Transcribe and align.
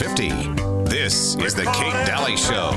750. 0.00 0.88
This 0.88 1.36
is 1.36 1.54
The 1.54 1.64
Kate 1.64 1.92
Dalley 2.06 2.34
Show. 2.34 2.70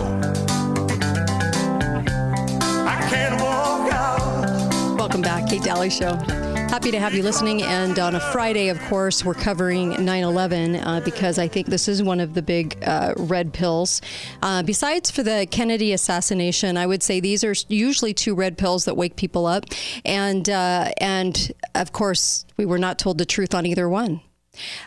Welcome 4.97 5.21
back, 5.21 5.49
Kate 5.49 5.63
Dalley 5.63 5.89
Show. 5.89 6.17
Happy 6.67 6.91
to 6.91 6.99
have 6.99 7.13
you 7.13 7.23
listening. 7.23 7.63
And 7.63 7.97
on 7.97 8.15
a 8.15 8.19
Friday, 8.19 8.67
of 8.67 8.77
course, 8.89 9.23
we're 9.23 9.35
covering 9.35 10.03
9 10.03 10.23
11 10.23 10.75
uh, 10.75 10.99
because 11.05 11.39
I 11.39 11.47
think 11.47 11.67
this 11.67 11.87
is 11.87 12.03
one 12.03 12.19
of 12.19 12.33
the 12.33 12.41
big 12.41 12.77
uh, 12.85 13.13
red 13.15 13.53
pills. 13.53 14.01
Uh, 14.41 14.61
besides 14.61 15.09
for 15.09 15.23
the 15.23 15.47
Kennedy 15.49 15.93
assassination, 15.93 16.75
I 16.75 16.85
would 16.85 17.03
say 17.03 17.21
these 17.21 17.45
are 17.45 17.55
usually 17.69 18.13
two 18.13 18.35
red 18.35 18.57
pills 18.57 18.83
that 18.83 18.97
wake 18.97 19.15
people 19.15 19.45
up. 19.45 19.63
And, 20.03 20.49
uh, 20.49 20.91
and 20.97 21.53
of 21.73 21.93
course, 21.93 22.45
we 22.57 22.65
were 22.65 22.79
not 22.79 22.99
told 22.99 23.17
the 23.17 23.25
truth 23.25 23.55
on 23.55 23.65
either 23.65 23.87
one. 23.87 24.19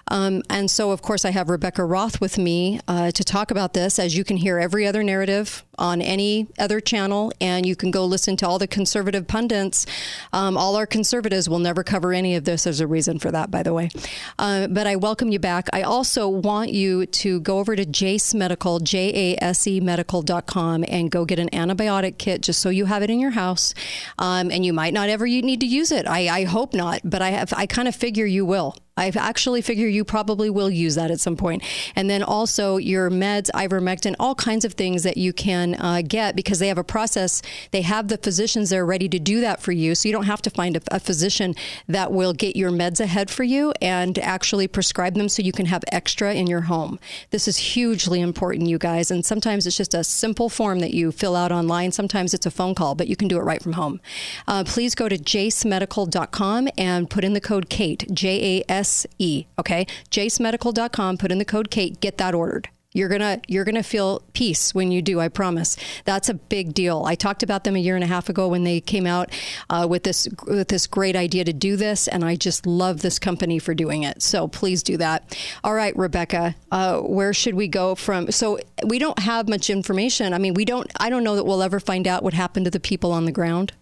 Um, 0.08 0.42
and 0.48 0.70
so, 0.70 0.90
of 0.90 1.02
course, 1.02 1.24
I 1.24 1.30
have 1.30 1.50
Rebekah 1.50 1.84
Roth 1.84 2.20
with 2.20 2.38
me 2.38 2.80
uh, 2.86 3.10
to 3.10 3.24
talk 3.24 3.50
about 3.50 3.72
this. 3.72 3.98
As 3.98 4.16
you 4.16 4.24
can 4.24 4.36
hear 4.36 4.58
every 4.58 4.86
other 4.86 5.02
narrative 5.02 5.64
on 5.78 6.00
any 6.00 6.46
other 6.58 6.80
channel, 6.80 7.32
and 7.40 7.66
you 7.66 7.76
can 7.76 7.90
go 7.90 8.04
listen 8.04 8.36
to 8.38 8.48
all 8.48 8.58
the 8.58 8.66
conservative 8.66 9.26
pundits. 9.26 9.86
Um, 10.32 10.56
all 10.56 10.76
our 10.76 10.86
conservatives 10.86 11.48
will 11.48 11.58
never 11.58 11.82
cover 11.82 12.12
any 12.12 12.36
of 12.36 12.44
this. 12.44 12.64
There's 12.64 12.80
a 12.80 12.86
reason 12.86 13.18
for 13.18 13.30
that, 13.30 13.50
by 13.50 13.62
the 13.62 13.74
way. 13.74 13.90
Uh, 14.38 14.68
but 14.68 14.86
I 14.86 14.96
welcome 14.96 15.30
you 15.30 15.38
back. 15.38 15.68
I 15.72 15.82
also 15.82 16.28
want 16.28 16.72
you 16.72 17.06
to 17.06 17.40
go 17.40 17.58
over 17.58 17.76
to 17.76 17.84
Jase 17.84 18.34
Medical, 18.34 18.80
J 18.80 19.34
A 19.34 19.44
S 19.44 19.66
E 19.66 19.80
medical.com, 19.80 20.84
and 20.88 21.10
go 21.10 21.24
get 21.24 21.38
an 21.38 21.50
antibiotic 21.50 22.18
kit 22.18 22.42
just 22.42 22.60
so 22.60 22.70
you 22.70 22.86
have 22.86 23.02
it 23.02 23.10
in 23.10 23.20
your 23.20 23.32
house. 23.32 23.74
Um, 24.18 24.50
and 24.50 24.64
you 24.64 24.72
might 24.72 24.94
not 24.94 25.08
ever 25.08 25.26
need 25.26 25.60
to 25.60 25.66
use 25.66 25.90
it. 25.92 26.06
I, 26.06 26.28
I 26.28 26.44
hope 26.44 26.72
not, 26.72 27.00
but 27.04 27.20
I 27.20 27.30
have. 27.30 27.52
I 27.52 27.66
kind 27.66 27.88
of 27.88 27.94
figure 27.94 28.26
you 28.26 28.46
will. 28.46 28.76
I 28.98 29.12
actually 29.14 29.60
figure 29.60 29.86
you 29.86 30.06
probably 30.06 30.48
will 30.48 30.70
use 30.70 30.94
that 30.94 31.10
at 31.10 31.20
some 31.20 31.36
point. 31.36 31.62
And 31.94 32.08
then 32.08 32.22
also 32.22 32.78
your 32.78 33.10
meds, 33.10 33.50
ivermectin, 33.50 34.14
all 34.18 34.34
kinds 34.34 34.64
of 34.64 34.72
things 34.72 35.02
that 35.02 35.18
you 35.18 35.34
can 35.34 35.74
uh, 35.74 36.00
get 36.00 36.34
because 36.34 36.60
they 36.60 36.68
have 36.68 36.78
a 36.78 36.84
process. 36.84 37.42
They 37.72 37.82
have 37.82 38.08
the 38.08 38.16
physicians 38.16 38.70
there 38.70 38.86
ready 38.86 39.06
to 39.10 39.18
do 39.18 39.42
that 39.42 39.60
for 39.60 39.72
you. 39.72 39.94
So 39.94 40.08
you 40.08 40.14
don't 40.14 40.24
have 40.24 40.40
to 40.40 40.48
find 40.48 40.78
a, 40.78 40.80
a 40.92 40.98
physician 40.98 41.54
that 41.86 42.10
will 42.10 42.32
get 42.32 42.56
your 42.56 42.70
meds 42.70 42.98
ahead 42.98 43.28
for 43.28 43.44
you 43.44 43.74
and 43.82 44.18
actually 44.18 44.66
prescribe 44.66 45.12
them 45.12 45.28
so 45.28 45.42
you 45.42 45.52
can 45.52 45.66
have 45.66 45.84
extra 45.92 46.32
in 46.32 46.46
your 46.46 46.62
home. 46.62 46.98
This 47.32 47.46
is 47.46 47.58
hugely 47.58 48.22
important, 48.22 48.66
you 48.66 48.78
guys. 48.78 49.10
And 49.10 49.26
sometimes 49.26 49.66
it's 49.66 49.76
just 49.76 49.92
a 49.92 50.04
simple 50.04 50.48
form 50.48 50.78
that 50.78 50.94
you 50.94 51.12
fill 51.12 51.36
out 51.36 51.52
online. 51.52 51.92
Sometimes 51.92 52.32
it's 52.32 52.46
a 52.46 52.50
phone 52.50 52.74
call, 52.74 52.94
but 52.94 53.08
you 53.08 53.16
can 53.16 53.28
do 53.28 53.36
it 53.36 53.42
right 53.42 53.62
from 53.62 53.74
home. 53.74 54.00
Uh, 54.48 54.64
please 54.64 54.94
go 54.94 55.06
to 55.06 55.18
jasemedical.com 55.18 56.70
and 56.78 57.10
put 57.10 57.24
in 57.24 57.34
the 57.34 57.42
code 57.42 57.68
Kate, 57.68 58.06
J 58.14 58.62
A 58.68 58.72
S 58.72 58.85
E. 59.18 59.46
Okay. 59.58 59.86
jasemedical.com, 60.10 61.18
put 61.18 61.32
in 61.32 61.38
the 61.38 61.44
code 61.44 61.70
Kate, 61.70 62.00
get 62.00 62.18
that 62.18 62.34
ordered. 62.34 62.68
You're 62.96 63.10
gonna 63.10 63.42
you're 63.46 63.64
gonna 63.64 63.82
feel 63.82 64.22
peace 64.32 64.74
when 64.74 64.90
you 64.90 65.02
do. 65.02 65.20
I 65.20 65.28
promise. 65.28 65.76
That's 66.06 66.30
a 66.30 66.34
big 66.34 66.72
deal. 66.72 67.04
I 67.04 67.14
talked 67.14 67.42
about 67.42 67.64
them 67.64 67.76
a 67.76 67.78
year 67.78 67.94
and 67.94 68.02
a 68.02 68.06
half 68.06 68.30
ago 68.30 68.48
when 68.48 68.64
they 68.64 68.80
came 68.80 69.06
out 69.06 69.30
uh, 69.68 69.86
with 69.88 70.04
this 70.04 70.26
with 70.46 70.68
this 70.68 70.86
great 70.86 71.14
idea 71.14 71.44
to 71.44 71.52
do 71.52 71.76
this, 71.76 72.08
and 72.08 72.24
I 72.24 72.36
just 72.36 72.64
love 72.64 73.02
this 73.02 73.18
company 73.18 73.58
for 73.58 73.74
doing 73.74 74.02
it. 74.02 74.22
So 74.22 74.48
please 74.48 74.82
do 74.82 74.96
that. 74.96 75.36
All 75.62 75.74
right, 75.74 75.94
Rebekah, 75.94 76.54
uh, 76.72 77.00
where 77.00 77.34
should 77.34 77.54
we 77.54 77.68
go 77.68 77.96
from? 77.96 78.30
So 78.30 78.58
we 78.86 78.98
don't 78.98 79.18
have 79.18 79.46
much 79.46 79.68
information. 79.68 80.32
I 80.32 80.38
mean, 80.38 80.54
we 80.54 80.64
don't. 80.64 80.90
I 80.98 81.10
don't 81.10 81.22
know 81.22 81.36
that 81.36 81.44
we'll 81.44 81.62
ever 81.62 81.80
find 81.80 82.08
out 82.08 82.22
what 82.22 82.32
happened 82.32 82.64
to 82.64 82.70
the 82.70 82.80
people 82.80 83.12
on 83.12 83.26
the 83.26 83.32
ground 83.32 83.74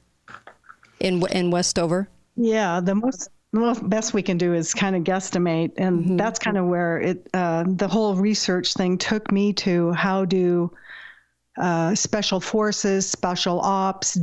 in 0.99 1.25
in 1.31 1.53
Westover. 1.53 2.09
Yeah, 2.37 2.81
the 2.81 2.97
most 2.97 3.31
the 3.55 3.81
best 3.85 4.15
we 4.15 4.23
can 4.23 4.39
do 4.39 4.55
is 4.55 4.75
kind 4.75 4.97
of 4.97 5.05
guesstimate, 5.05 5.73
and 5.77 6.01
mm-hmm. 6.01 6.17
that's 6.17 6.39
kind 6.39 6.57
of 6.57 6.67
where 6.67 6.99
it 6.99 7.29
uh, 7.33 7.65
the 7.67 7.89
whole 7.89 8.15
research 8.15 8.75
thing 8.75 8.99
took 8.99 9.31
me 9.31 9.53
to. 9.55 9.93
How 9.93 10.25
do 10.25 10.73
uh, 11.57 11.95
special 11.95 12.41
forces, 12.41 13.09
special 13.09 13.61
ops, 13.61 14.19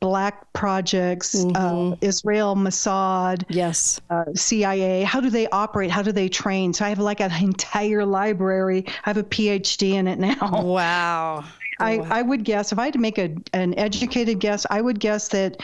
black 0.00 0.52
projects, 0.52 1.34
uh, 1.34 1.48
mm-hmm. 1.48 1.92
uh, 1.92 1.96
Israel, 2.00 2.54
Mossad, 2.54 3.44
yes, 3.48 4.00
uh, 4.10 4.24
CIA. 4.34 5.02
How 5.02 5.20
do 5.20 5.30
they 5.30 5.48
operate? 5.48 5.90
How 5.90 6.02
do 6.02 6.12
they 6.12 6.28
train? 6.28 6.72
So 6.72 6.84
I 6.84 6.90
have 6.90 6.98
like 6.98 7.20
an 7.20 7.32
entire 7.42 8.04
library. 8.04 8.84
I 8.86 9.10
have 9.10 9.16
a 9.16 9.24
PhD 9.24 9.94
in 9.94 10.06
it 10.06 10.18
now. 10.18 10.62
Wow. 10.62 11.44
I, 11.80 11.98
I 12.10 12.22
would 12.22 12.44
guess 12.44 12.72
if 12.72 12.78
I 12.78 12.86
had 12.86 12.92
to 12.94 12.98
make 12.98 13.18
a, 13.18 13.34
an 13.52 13.78
educated 13.78 14.40
guess, 14.40 14.66
I 14.70 14.80
would 14.80 14.98
guess 15.00 15.28
that 15.28 15.60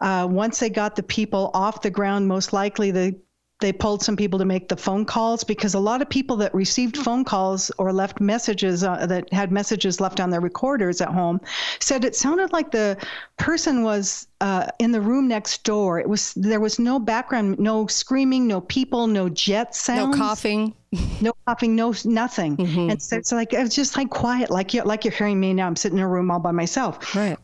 uh, 0.00 0.26
once 0.30 0.60
they 0.60 0.70
got 0.70 0.96
the 0.96 1.02
people 1.02 1.50
off 1.54 1.82
the 1.82 1.90
ground, 1.90 2.28
most 2.28 2.52
likely 2.52 2.90
the 2.90 3.14
they 3.60 3.72
pulled 3.72 4.02
some 4.02 4.16
people 4.16 4.38
to 4.38 4.44
make 4.44 4.68
the 4.68 4.76
phone 4.76 5.04
calls 5.04 5.42
because 5.42 5.74
a 5.74 5.80
lot 5.80 6.00
of 6.00 6.08
people 6.08 6.36
that 6.36 6.54
received 6.54 6.96
phone 6.96 7.24
calls 7.24 7.70
or 7.78 7.92
left 7.92 8.20
messages 8.20 8.84
uh, 8.84 9.04
that 9.06 9.32
had 9.32 9.50
messages 9.50 10.00
left 10.00 10.20
on 10.20 10.30
their 10.30 10.40
recorders 10.40 11.00
at 11.00 11.08
home 11.08 11.40
said 11.80 12.04
it 12.04 12.14
sounded 12.14 12.52
like 12.52 12.70
the 12.70 12.96
person 13.36 13.82
was 13.82 14.28
uh, 14.40 14.66
in 14.78 14.92
the 14.92 15.00
room 15.00 15.26
next 15.26 15.64
door. 15.64 15.98
It 15.98 16.08
was 16.08 16.34
there 16.34 16.60
was 16.60 16.78
no 16.78 17.00
background, 17.00 17.58
no 17.58 17.88
screaming, 17.88 18.46
no 18.46 18.60
people, 18.60 19.08
no 19.08 19.28
jet 19.28 19.74
sounds, 19.74 20.16
no 20.16 20.24
coughing, 20.24 20.74
no 21.20 21.32
coughing, 21.46 21.74
no 21.74 21.92
nothing. 22.04 22.56
Mm-hmm. 22.56 22.90
And 22.90 23.02
so 23.02 23.16
it's 23.16 23.32
like 23.32 23.52
it 23.52 23.60
was 23.60 23.74
just 23.74 23.96
like 23.96 24.10
quiet, 24.10 24.50
like 24.50 24.72
you 24.72 24.82
like 24.82 25.04
you're 25.04 25.12
hearing 25.12 25.40
me 25.40 25.52
now. 25.52 25.66
I'm 25.66 25.76
sitting 25.76 25.98
in 25.98 26.04
a 26.04 26.08
room 26.08 26.30
all 26.30 26.38
by 26.38 26.52
myself. 26.52 27.14
Right 27.16 27.38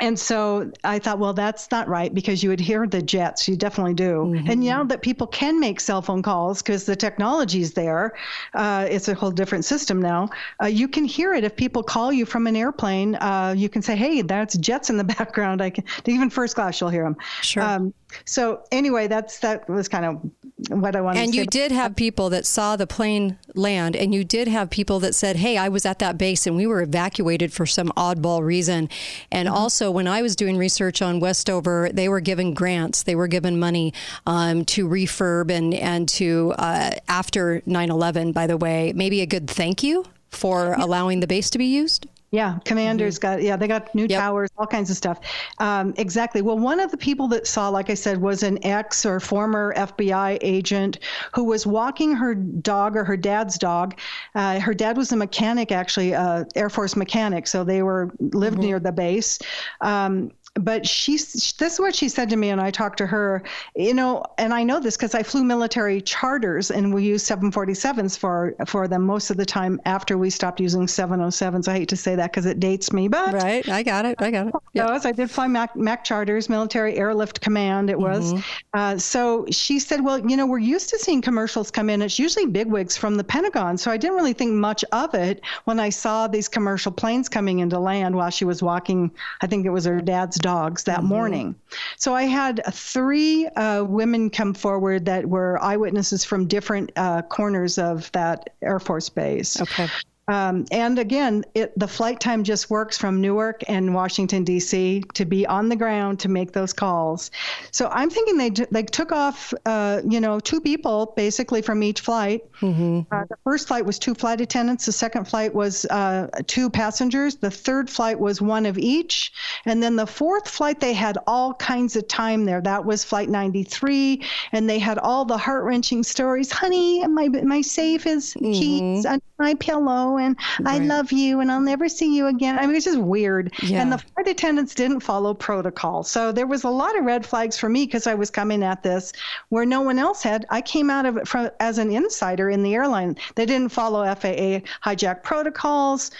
and 0.00 0.18
so 0.18 0.70
I 0.84 0.98
thought, 0.98 1.18
well, 1.18 1.32
that's 1.32 1.70
not 1.70 1.88
right 1.88 2.12
because 2.12 2.42
you 2.42 2.48
would 2.50 2.60
hear 2.60 2.86
the 2.86 3.02
jets. 3.02 3.48
You 3.48 3.56
definitely 3.56 3.94
do. 3.94 4.32
Mm-hmm. 4.34 4.50
And 4.50 4.60
now 4.60 4.84
that 4.84 5.02
people 5.02 5.26
can 5.26 5.58
make 5.60 5.80
cell 5.80 6.02
phone 6.02 6.22
calls 6.22 6.62
because 6.62 6.84
the 6.84 6.96
technology's 6.96 7.72
there, 7.72 8.16
uh, 8.54 8.86
it's 8.90 9.08
a 9.08 9.14
whole 9.14 9.30
different 9.30 9.64
system 9.64 10.00
now. 10.00 10.28
Uh, 10.62 10.66
you 10.66 10.88
can 10.88 11.04
hear 11.04 11.34
it 11.34 11.44
if 11.44 11.56
people 11.56 11.82
call 11.82 12.12
you 12.12 12.24
from 12.26 12.46
an 12.46 12.56
airplane. 12.56 13.16
Uh, 13.16 13.54
you 13.56 13.68
can 13.68 13.82
say, 13.82 13.96
"Hey, 13.96 14.22
that's 14.22 14.56
jets 14.58 14.90
in 14.90 14.96
the 14.96 15.04
background." 15.18 15.62
I 15.62 15.70
can 15.70 15.84
even 16.06 16.30
first 16.30 16.54
class, 16.54 16.80
you'll 16.80 16.90
hear 16.90 17.04
them. 17.04 17.16
Sure. 17.42 17.62
Um, 17.62 17.94
so 18.24 18.62
anyway, 18.72 19.08
that's 19.08 19.40
that 19.40 19.68
was 19.68 19.88
kind 19.88 20.04
of 20.04 20.30
what 20.68 20.96
I 20.96 21.00
wanted. 21.00 21.14
To 21.14 21.20
say. 21.20 21.24
And 21.24 21.34
you 21.34 21.44
did 21.44 21.72
have 21.72 21.96
people 21.96 22.30
that 22.30 22.46
saw 22.46 22.76
the 22.76 22.86
plane 22.86 23.38
land, 23.54 23.96
and 23.96 24.14
you 24.14 24.24
did 24.24 24.48
have 24.48 24.70
people 24.70 25.00
that 25.00 25.14
said, 25.14 25.36
"Hey, 25.36 25.56
I 25.56 25.68
was 25.68 25.84
at 25.84 25.98
that 25.98 26.16
base, 26.16 26.46
and 26.46 26.56
we 26.56 26.66
were 26.66 26.82
evacuated 26.82 27.52
for 27.52 27.66
some 27.66 27.88
oddball 27.96 28.42
reason." 28.42 28.88
And 29.30 29.48
mm-hmm. 29.48 29.56
also, 29.56 29.90
when 29.90 30.06
I 30.06 30.22
was 30.22 30.36
doing 30.36 30.56
research 30.56 31.02
on 31.02 31.20
Westover, 31.20 31.90
they 31.92 32.08
were 32.08 32.20
given 32.20 32.54
grants, 32.54 33.02
they 33.02 33.14
were 33.14 33.28
given 33.28 33.58
money 33.58 33.92
um, 34.26 34.64
to 34.66 34.88
refurb 34.88 35.50
and 35.50 35.74
and 35.74 36.08
to 36.10 36.54
uh, 36.58 36.92
after 37.08 37.60
9/11. 37.66 38.32
By 38.32 38.46
the 38.46 38.56
way, 38.56 38.92
maybe 38.94 39.20
a 39.20 39.26
good 39.26 39.48
thank 39.48 39.82
you 39.82 40.04
for 40.30 40.74
allowing 40.74 41.20
the 41.20 41.26
base 41.26 41.50
to 41.50 41.58
be 41.58 41.66
used. 41.66 42.06
Yeah, 42.32 42.58
commanders 42.64 43.18
mm-hmm. 43.18 43.36
got 43.36 43.42
yeah 43.42 43.56
they 43.56 43.68
got 43.68 43.94
new 43.94 44.06
yep. 44.08 44.20
towers, 44.20 44.50
all 44.58 44.66
kinds 44.66 44.90
of 44.90 44.96
stuff. 44.96 45.20
Um, 45.58 45.94
exactly. 45.96 46.42
Well, 46.42 46.58
one 46.58 46.80
of 46.80 46.90
the 46.90 46.96
people 46.96 47.28
that 47.28 47.46
saw, 47.46 47.68
like 47.68 47.88
I 47.88 47.94
said, 47.94 48.20
was 48.20 48.42
an 48.42 48.64
ex 48.64 49.06
or 49.06 49.20
former 49.20 49.72
FBI 49.76 50.38
agent 50.40 50.98
who 51.32 51.44
was 51.44 51.66
walking 51.66 52.14
her 52.14 52.34
dog 52.34 52.96
or 52.96 53.04
her 53.04 53.16
dad's 53.16 53.58
dog. 53.58 53.98
Uh, 54.34 54.58
her 54.58 54.74
dad 54.74 54.96
was 54.96 55.12
a 55.12 55.16
mechanic, 55.16 55.70
actually, 55.70 56.14
uh, 56.14 56.44
Air 56.56 56.68
Force 56.68 56.96
mechanic, 56.96 57.46
so 57.46 57.62
they 57.62 57.82
were 57.82 58.10
lived 58.18 58.56
mm-hmm. 58.56 58.66
near 58.66 58.80
the 58.80 58.92
base. 58.92 59.38
Um, 59.80 60.32
but 60.60 60.86
she's 60.86 61.52
this 61.54 61.74
is 61.74 61.80
what 61.80 61.94
she 61.94 62.08
said 62.08 62.30
to 62.30 62.36
me 62.36 62.50
and 62.50 62.60
i 62.60 62.70
talked 62.70 62.98
to 62.98 63.06
her 63.06 63.42
you 63.74 63.92
know 63.92 64.24
and 64.38 64.54
i 64.54 64.62
know 64.62 64.80
this 64.80 64.96
because 64.96 65.14
i 65.14 65.22
flew 65.22 65.44
military 65.44 66.00
charters 66.00 66.70
and 66.70 66.92
we 66.92 67.04
use 67.04 67.22
747s 67.24 68.18
for 68.18 68.54
for 68.66 68.88
them 68.88 69.02
most 69.02 69.30
of 69.30 69.36
the 69.36 69.44
time 69.44 69.80
after 69.84 70.16
we 70.16 70.30
stopped 70.30 70.60
using 70.60 70.86
707s 70.86 71.68
i 71.68 71.74
hate 71.74 71.88
to 71.88 71.96
say 71.96 72.14
that 72.14 72.32
because 72.32 72.46
it 72.46 72.60
dates 72.60 72.92
me 72.92 73.08
but 73.08 73.34
right. 73.34 73.68
I 73.68 73.82
got 73.82 74.04
it. 74.04 74.16
I 74.20 74.30
got 74.30 74.48
it. 74.48 74.54
Yes 74.72 75.04
i 75.04 75.12
did 75.12 75.30
fly 75.30 75.46
mac, 75.46 75.76
mac 75.76 76.04
charters 76.04 76.48
military 76.48 76.96
airlift 76.96 77.40
command 77.40 77.90
it 77.90 77.98
was. 77.98 78.32
Mm-hmm. 78.32 78.78
uh, 78.78 78.98
so 78.98 79.46
she 79.50 79.78
said 79.78 80.02
well 80.02 80.18
you 80.18 80.36
know 80.36 80.46
we're 80.46 80.58
used 80.58 80.88
to 80.90 80.98
seeing 80.98 81.20
commercials 81.20 81.70
come 81.70 81.90
in. 81.90 82.02
It's 82.02 82.18
usually 82.18 82.46
bigwigs 82.46 82.96
from 82.96 83.16
the 83.16 83.24
pentagon. 83.24 83.76
So 83.76 83.90
i 83.90 83.96
didn't 83.96 84.16
really 84.16 84.32
think 84.32 84.52
much 84.52 84.84
of 84.92 85.14
it 85.14 85.42
when 85.64 85.78
i 85.78 85.90
saw 85.90 86.26
these 86.26 86.48
commercial 86.48 86.92
planes 86.92 87.28
coming 87.28 87.58
into 87.58 87.78
land 87.78 88.14
while 88.14 88.30
she 88.30 88.44
was 88.44 88.62
walking 88.62 89.10
i 89.42 89.46
think 89.46 89.66
it 89.66 89.70
was 89.70 89.84
her 89.84 90.00
dad's 90.00 90.38
dogs 90.46 90.84
that 90.84 90.98
mm-hmm. 90.98 91.08
morning. 91.08 91.54
So 91.96 92.14
I 92.14 92.22
had 92.22 92.62
three 92.72 93.46
uh, 93.48 93.82
women 93.82 94.30
come 94.30 94.54
forward 94.54 95.06
that 95.06 95.26
were 95.26 95.60
eyewitnesses 95.60 96.24
from 96.24 96.46
different 96.46 96.92
uh, 96.94 97.22
corners 97.22 97.78
of 97.78 98.12
that 98.12 98.50
Air 98.62 98.78
Force 98.78 99.08
base. 99.08 99.60
Okay. 99.60 99.88
Um, 100.28 100.66
and 100.72 100.98
again, 100.98 101.44
it, 101.54 101.78
the 101.78 101.86
flight 101.86 102.18
time 102.18 102.42
just 102.42 102.68
works 102.68 102.98
from 102.98 103.20
Newark 103.20 103.62
and 103.68 103.94
Washington 103.94 104.42
D.C. 104.42 105.04
to 105.14 105.24
be 105.24 105.46
on 105.46 105.68
the 105.68 105.76
ground 105.76 106.18
to 106.20 106.28
make 106.28 106.52
those 106.52 106.72
calls. 106.72 107.30
So 107.70 107.88
I'm 107.92 108.10
thinking 108.10 108.36
they 108.36 108.50
they 108.50 108.82
took 108.82 109.12
off, 109.12 109.54
uh, 109.66 110.02
you 110.04 110.20
know, 110.20 110.40
two 110.40 110.60
people 110.60 111.12
basically 111.16 111.62
from 111.62 111.82
each 111.82 112.00
flight. 112.00 112.42
Mm-hmm. 112.60 113.02
Uh, 113.12 113.24
the 113.28 113.36
first 113.44 113.68
flight 113.68 113.86
was 113.86 114.00
two 114.00 114.14
flight 114.14 114.40
attendants. 114.40 114.86
The 114.86 114.92
second 114.92 115.28
flight 115.28 115.54
was 115.54 115.84
uh, 115.86 116.28
two 116.48 116.70
passengers. 116.70 117.36
The 117.36 117.50
third 117.50 117.88
flight 117.88 118.18
was 118.18 118.42
one 118.42 118.66
of 118.66 118.78
each, 118.78 119.32
and 119.64 119.80
then 119.80 119.94
the 119.94 120.06
fourth 120.06 120.48
flight 120.48 120.80
they 120.80 120.92
had 120.92 121.18
all 121.28 121.54
kinds 121.54 121.94
of 121.94 122.08
time 122.08 122.46
there. 122.46 122.60
That 122.60 122.84
was 122.84 123.04
flight 123.04 123.28
93, 123.28 124.24
and 124.50 124.68
they 124.68 124.80
had 124.80 124.98
all 124.98 125.24
the 125.24 125.38
heart 125.38 125.62
wrenching 125.62 126.02
stories. 126.02 126.50
Honey, 126.50 127.06
my 127.06 127.28
my 127.28 127.60
safe 127.60 128.06
is 128.06 128.34
mm-hmm. 128.34 128.52
keys 128.52 129.06
under 129.06 129.24
my 129.38 129.54
pillow 129.54 130.15
and 130.18 130.36
right. 130.60 130.80
I 130.80 130.84
love 130.84 131.12
you 131.12 131.40
and 131.40 131.50
I'll 131.50 131.60
never 131.60 131.88
see 131.88 132.16
you 132.16 132.26
again. 132.26 132.58
I 132.58 132.66
mean, 132.66 132.76
it's 132.76 132.84
just 132.84 132.98
weird. 132.98 133.52
Yeah. 133.62 133.82
And 133.82 133.92
the 133.92 133.98
flight 133.98 134.28
attendants 134.28 134.74
didn't 134.74 135.00
follow 135.00 135.34
protocol. 135.34 136.02
So 136.02 136.32
there 136.32 136.46
was 136.46 136.64
a 136.64 136.70
lot 136.70 136.98
of 136.98 137.04
red 137.04 137.24
flags 137.24 137.58
for 137.58 137.68
me 137.68 137.86
because 137.86 138.06
I 138.06 138.14
was 138.14 138.30
coming 138.30 138.62
at 138.62 138.82
this 138.82 139.12
where 139.48 139.66
no 139.66 139.80
one 139.80 139.98
else 139.98 140.22
had. 140.22 140.46
I 140.50 140.60
came 140.60 140.90
out 140.90 141.06
of 141.06 141.16
it 141.16 141.28
from, 141.28 141.50
as 141.60 141.78
an 141.78 141.90
insider 141.90 142.50
in 142.50 142.62
the 142.62 142.74
airline. 142.74 143.16
They 143.34 143.46
didn't 143.46 143.70
follow 143.70 144.04
FAA 144.14 144.60
hijack 144.84 145.22
protocols. 145.22 146.10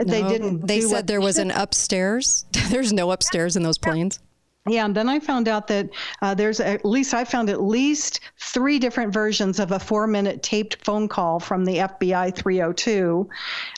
No, 0.00 0.04
they 0.04 0.22
didn't. 0.22 0.66
They 0.66 0.80
said 0.80 1.06
there 1.06 1.20
was 1.20 1.38
an 1.38 1.50
upstairs. 1.50 2.46
There's 2.70 2.92
no 2.92 3.10
upstairs 3.10 3.56
in 3.56 3.62
those 3.62 3.78
planes. 3.78 4.18
Yeah, 4.66 4.86
and 4.86 4.96
then 4.96 5.10
I 5.10 5.20
found 5.20 5.46
out 5.46 5.66
that 5.66 5.90
uh, 6.22 6.34
there's 6.34 6.58
at 6.58 6.86
least 6.86 7.12
I 7.12 7.24
found 7.24 7.50
at 7.50 7.60
least 7.60 8.20
three 8.38 8.78
different 8.78 9.12
versions 9.12 9.60
of 9.60 9.72
a 9.72 9.78
four-minute 9.78 10.42
taped 10.42 10.82
phone 10.82 11.06
call 11.06 11.38
from 11.38 11.66
the 11.66 11.76
FBI 11.76 12.34
302 12.34 13.28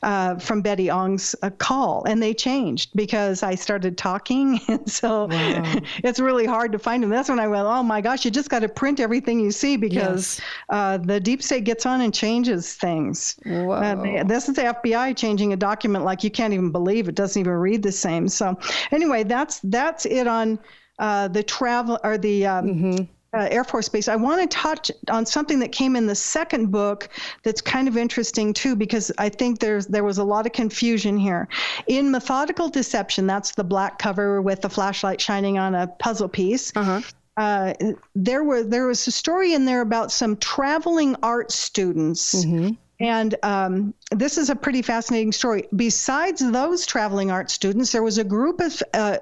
uh, 0.04 0.36
from 0.36 0.62
Betty 0.62 0.88
Ong's 0.88 1.34
uh, 1.42 1.50
call, 1.50 2.04
and 2.04 2.22
they 2.22 2.32
changed 2.32 2.90
because 2.94 3.42
I 3.42 3.56
started 3.56 3.98
talking, 3.98 4.60
and 4.68 4.88
so 4.88 5.26
wow. 5.26 5.74
it's 6.04 6.20
really 6.20 6.46
hard 6.46 6.70
to 6.70 6.78
find 6.78 7.02
them. 7.02 7.10
That's 7.10 7.28
when 7.28 7.40
I 7.40 7.48
went, 7.48 7.66
oh 7.66 7.82
my 7.82 8.00
gosh, 8.00 8.24
you 8.24 8.30
just 8.30 8.48
got 8.48 8.60
to 8.60 8.68
print 8.68 9.00
everything 9.00 9.40
you 9.40 9.50
see 9.50 9.76
because 9.76 10.38
yes. 10.38 10.46
Uh, 10.68 10.98
the 10.98 11.18
deep 11.18 11.42
state 11.42 11.64
gets 11.64 11.84
on 11.84 12.00
and 12.00 12.14
changes 12.14 12.74
things. 12.74 13.36
Uh, 13.44 13.96
they, 13.96 14.22
this 14.24 14.48
is 14.48 14.54
the 14.54 14.62
FBI 14.62 15.16
changing 15.16 15.52
a 15.52 15.56
document 15.56 16.04
like 16.04 16.22
you 16.22 16.30
can't 16.30 16.54
even 16.54 16.70
believe 16.70 17.08
it 17.08 17.16
doesn't 17.16 17.40
even 17.40 17.54
read 17.54 17.82
the 17.82 17.90
same. 17.90 18.28
So 18.28 18.56
anyway, 18.92 19.24
that's 19.24 19.58
that's 19.64 20.06
it 20.06 20.28
on 20.28 20.60
uh, 20.98 21.28
the 21.28 21.42
travel 21.42 21.98
or 22.02 22.18
the 22.18 22.46
um, 22.46 22.66
mm-hmm. 22.66 23.04
uh, 23.34 23.48
Air 23.50 23.64
Force 23.64 23.88
Base. 23.88 24.08
I 24.08 24.16
want 24.16 24.40
to 24.42 24.56
touch 24.56 24.90
on 25.10 25.26
something 25.26 25.58
that 25.60 25.72
came 25.72 25.96
in 25.96 26.06
the 26.06 26.14
second 26.14 26.70
book 26.70 27.08
that's 27.42 27.60
kind 27.60 27.88
of 27.88 27.96
interesting 27.96 28.52
too, 28.52 28.76
because 28.76 29.12
I 29.18 29.28
think 29.28 29.58
there's 29.58 29.86
there 29.86 30.04
was 30.04 30.18
a 30.18 30.24
lot 30.24 30.46
of 30.46 30.52
confusion 30.52 31.18
here. 31.18 31.48
In 31.86 32.10
Methodical 32.10 32.68
Deception, 32.68 33.26
that's 33.26 33.54
the 33.54 33.64
black 33.64 33.98
cover 33.98 34.40
with 34.40 34.62
the 34.62 34.70
flashlight 34.70 35.20
shining 35.20 35.58
on 35.58 35.74
a 35.74 35.86
puzzle 35.86 36.28
piece. 36.28 36.72
Uh-huh. 36.74 37.00
Uh, 37.36 37.74
there 38.14 38.42
were 38.42 38.62
there 38.62 38.86
was 38.86 39.06
a 39.06 39.12
story 39.12 39.52
in 39.52 39.66
there 39.66 39.82
about 39.82 40.10
some 40.10 40.36
traveling 40.38 41.16
art 41.22 41.52
students. 41.52 42.44
Mm-hmm. 42.44 42.70
And 42.98 43.34
um, 43.42 43.92
this 44.10 44.38
is 44.38 44.48
a 44.48 44.56
pretty 44.56 44.80
fascinating 44.80 45.32
story. 45.32 45.68
Besides 45.76 46.40
those 46.50 46.86
traveling 46.86 47.30
art 47.30 47.50
students, 47.50 47.92
there 47.92 48.02
was 48.02 48.16
a 48.16 48.24
group 48.24 48.60
of 48.62 48.82
uh, 48.94 49.18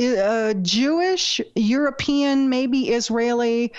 uh, 0.00 0.54
Jewish, 0.54 1.40
European, 1.54 2.48
maybe 2.48 2.90
Israeli. 2.90 3.72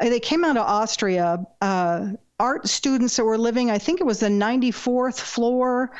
Uh, 0.00 0.08
they 0.08 0.20
came 0.20 0.44
out 0.44 0.56
of 0.56 0.66
Austria. 0.66 1.44
Uh, 1.60 2.10
art 2.38 2.68
students 2.68 3.16
that 3.16 3.24
were 3.24 3.38
living, 3.38 3.70
I 3.70 3.78
think 3.78 4.00
it 4.00 4.04
was 4.04 4.20
the 4.20 4.28
94th 4.28 5.20
floor 5.20 5.92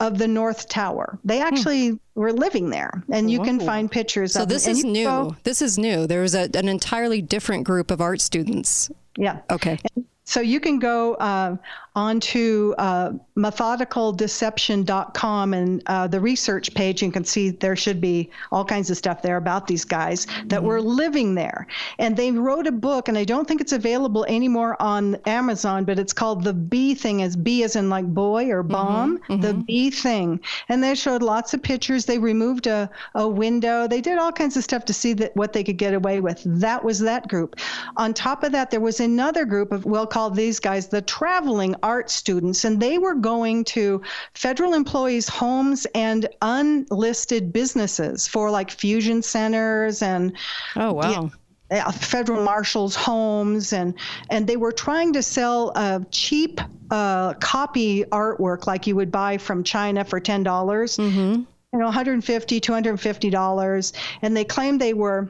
of 0.00 0.16
the 0.16 0.28
North 0.28 0.68
Tower. 0.68 1.18
They 1.24 1.38
hmm. 1.38 1.44
actually 1.44 1.88
hmm. 1.88 1.96
were 2.14 2.32
living 2.32 2.70
there, 2.70 3.02
and 3.10 3.30
you 3.30 3.38
Whoa. 3.40 3.44
can 3.44 3.60
find 3.60 3.90
pictures. 3.90 4.32
So 4.32 4.44
this 4.44 4.66
is 4.66 4.84
new. 4.84 5.04
Go, 5.04 5.36
this 5.42 5.60
is 5.60 5.76
new. 5.76 6.06
There 6.06 6.22
was 6.22 6.34
a, 6.34 6.48
an 6.54 6.68
entirely 6.68 7.20
different 7.20 7.64
group 7.64 7.90
of 7.90 8.00
art 8.00 8.20
students. 8.20 8.90
Yeah. 9.16 9.40
Okay. 9.50 9.78
And 9.96 10.06
so 10.24 10.40
you 10.40 10.60
can 10.60 10.78
go 10.78 11.14
uh, 11.14 11.56
onto 11.98 12.74
uh, 12.78 13.12
methodicaldeception.com 13.36 15.54
and 15.54 15.82
uh, 15.86 16.06
the 16.06 16.20
research 16.20 16.72
page. 16.74 17.02
You 17.02 17.10
can 17.10 17.24
see 17.24 17.50
there 17.50 17.74
should 17.74 18.00
be 18.00 18.30
all 18.52 18.64
kinds 18.64 18.88
of 18.88 18.96
stuff 18.96 19.20
there 19.20 19.36
about 19.36 19.66
these 19.66 19.84
guys 19.84 20.26
mm-hmm. 20.26 20.46
that 20.48 20.62
were 20.62 20.80
living 20.80 21.34
there. 21.34 21.66
And 21.98 22.16
they 22.16 22.30
wrote 22.30 22.68
a 22.68 22.72
book, 22.72 23.08
and 23.08 23.18
I 23.18 23.24
don't 23.24 23.48
think 23.48 23.60
it's 23.60 23.72
available 23.72 24.24
anymore 24.26 24.80
on 24.80 25.16
Amazon, 25.26 25.84
but 25.84 25.98
it's 25.98 26.12
called 26.12 26.44
The 26.44 26.52
Bee 26.52 26.94
Thing, 26.94 27.20
as 27.20 27.34
B 27.34 27.64
as 27.64 27.74
in 27.74 27.90
like 27.90 28.06
boy 28.06 28.48
or 28.48 28.62
mm-hmm. 28.62 28.72
bomb, 28.72 29.18
mm-hmm. 29.18 29.40
the 29.40 29.54
Bee 29.54 29.90
Thing. 29.90 30.38
And 30.68 30.84
they 30.84 30.94
showed 30.94 31.22
lots 31.22 31.52
of 31.52 31.64
pictures. 31.64 32.04
They 32.04 32.20
removed 32.20 32.68
a, 32.68 32.88
a 33.16 33.26
window. 33.26 33.88
They 33.88 34.00
did 34.00 34.18
all 34.18 34.30
kinds 34.30 34.56
of 34.56 34.62
stuff 34.62 34.84
to 34.84 34.92
see 34.92 35.14
that 35.14 35.34
what 35.34 35.52
they 35.52 35.64
could 35.64 35.78
get 35.78 35.94
away 35.94 36.20
with. 36.20 36.42
That 36.46 36.84
was 36.84 37.00
that 37.00 37.26
group. 37.26 37.56
On 37.96 38.14
top 38.14 38.44
of 38.44 38.52
that, 38.52 38.70
there 38.70 38.80
was 38.80 39.00
another 39.00 39.44
group 39.44 39.72
of, 39.72 39.84
we'll 39.84 40.06
call 40.06 40.30
these 40.30 40.60
guys 40.60 40.86
the 40.86 41.02
traveling 41.02 41.74
art 41.88 42.10
students, 42.10 42.64
and 42.66 42.78
they 42.78 42.98
were 42.98 43.14
going 43.14 43.64
to 43.64 44.02
federal 44.34 44.74
employees' 44.74 45.26
homes 45.26 45.86
and 45.94 46.28
unlisted 46.42 47.50
businesses 47.50 48.28
for 48.28 48.50
like 48.50 48.70
fusion 48.70 49.22
centers 49.22 50.02
and 50.02 50.36
oh 50.76 50.92
wow. 50.92 51.30
Yeah, 51.70 51.90
federal 51.90 52.42
marshals' 52.44 52.94
homes, 52.94 53.74
and 53.74 53.94
and 54.30 54.46
they 54.46 54.56
were 54.56 54.72
trying 54.72 55.12
to 55.14 55.22
sell 55.22 55.70
a 55.76 56.04
cheap 56.10 56.60
uh, 56.90 57.34
copy 57.34 58.04
artwork 58.04 58.66
like 58.66 58.86
you 58.86 58.96
would 58.96 59.12
buy 59.12 59.36
from 59.36 59.64
China 59.64 60.04
for 60.04 60.18
ten 60.18 60.42
dollars. 60.42 60.96
Mm-hmm. 60.96 61.42
You 61.72 61.78
know, 61.78 61.84
150 61.84 62.60
250 62.60 63.30
dollars, 63.30 63.92
and 64.22 64.34
they 64.34 64.44
claimed 64.44 64.80
they 64.80 64.94
were 64.94 65.28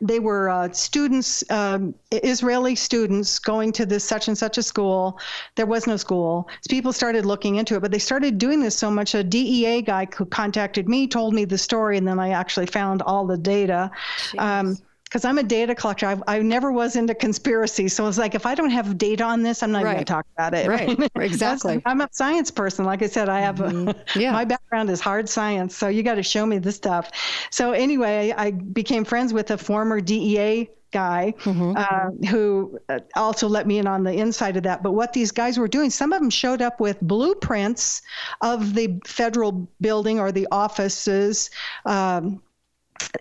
they 0.00 0.20
were 0.20 0.50
uh, 0.50 0.70
students, 0.72 1.42
um, 1.50 1.94
Israeli 2.10 2.74
students 2.74 3.38
going 3.38 3.72
to 3.72 3.86
this 3.86 4.04
such 4.04 4.28
and 4.28 4.36
such 4.36 4.58
a 4.58 4.62
school. 4.62 5.18
There 5.54 5.66
was 5.66 5.86
no 5.86 5.96
school. 5.96 6.48
So 6.60 6.68
people 6.68 6.92
started 6.92 7.24
looking 7.24 7.56
into 7.56 7.76
it, 7.76 7.80
but 7.80 7.90
they 7.90 7.98
started 7.98 8.38
doing 8.38 8.60
this 8.60 8.76
so 8.76 8.90
much. 8.90 9.14
A 9.14 9.24
DEA 9.24 9.82
guy 9.82 10.06
who 10.16 10.26
contacted 10.26 10.88
me 10.88 11.06
told 11.06 11.34
me 11.34 11.44
the 11.44 11.58
story, 11.58 11.96
and 11.96 12.06
then 12.06 12.18
I 12.18 12.30
actually 12.30 12.66
found 12.66 13.02
all 13.02 13.26
the 13.26 13.38
data. 13.38 13.90
Um, 14.38 14.76
because 15.16 15.24
I'm 15.24 15.38
a 15.38 15.42
data 15.42 15.74
collector. 15.74 16.06
I, 16.06 16.18
I 16.26 16.38
never 16.40 16.70
was 16.70 16.94
into 16.94 17.14
conspiracy, 17.14 17.88
so 17.88 18.06
it's 18.06 18.18
like 18.18 18.34
if 18.34 18.44
I 18.44 18.54
don't 18.54 18.68
have 18.68 18.98
data 18.98 19.24
on 19.24 19.42
this, 19.42 19.62
I'm 19.62 19.72
not 19.72 19.82
right. 19.82 19.94
going 19.94 20.04
to 20.04 20.12
talk 20.12 20.26
about 20.34 20.52
it. 20.52 20.68
Right, 20.68 21.10
exactly. 21.16 21.80
I'm 21.86 22.02
a 22.02 22.08
science 22.12 22.50
person. 22.50 22.84
Like 22.84 23.00
I 23.00 23.06
said, 23.06 23.30
I 23.30 23.40
have 23.40 23.56
mm-hmm. 23.56 23.88
a, 23.88 23.94
yeah. 24.20 24.32
my 24.32 24.44
background 24.44 24.90
is 24.90 25.00
hard 25.00 25.26
science, 25.26 25.74
so 25.74 25.88
you 25.88 26.02
got 26.02 26.16
to 26.16 26.22
show 26.22 26.44
me 26.44 26.58
this 26.58 26.76
stuff. 26.76 27.10
So 27.48 27.72
anyway, 27.72 28.34
I 28.36 28.50
became 28.50 29.06
friends 29.06 29.32
with 29.32 29.50
a 29.50 29.56
former 29.56 30.02
DEA 30.02 30.68
guy 30.92 31.32
mm-hmm. 31.38 31.72
uh, 31.76 32.28
who 32.28 32.78
uh, 32.90 32.98
also 33.14 33.48
let 33.48 33.66
me 33.66 33.78
in 33.78 33.86
on 33.86 34.04
the 34.04 34.12
inside 34.12 34.58
of 34.58 34.64
that. 34.64 34.82
But 34.82 34.92
what 34.92 35.14
these 35.14 35.30
guys 35.30 35.58
were 35.58 35.68
doing, 35.68 35.88
some 35.88 36.12
of 36.12 36.20
them 36.20 36.30
showed 36.30 36.60
up 36.60 36.78
with 36.78 37.00
blueprints 37.00 38.02
of 38.42 38.74
the 38.74 39.00
federal 39.06 39.66
building 39.80 40.20
or 40.20 40.30
the 40.30 40.46
offices. 40.52 41.48
Um, 41.86 42.42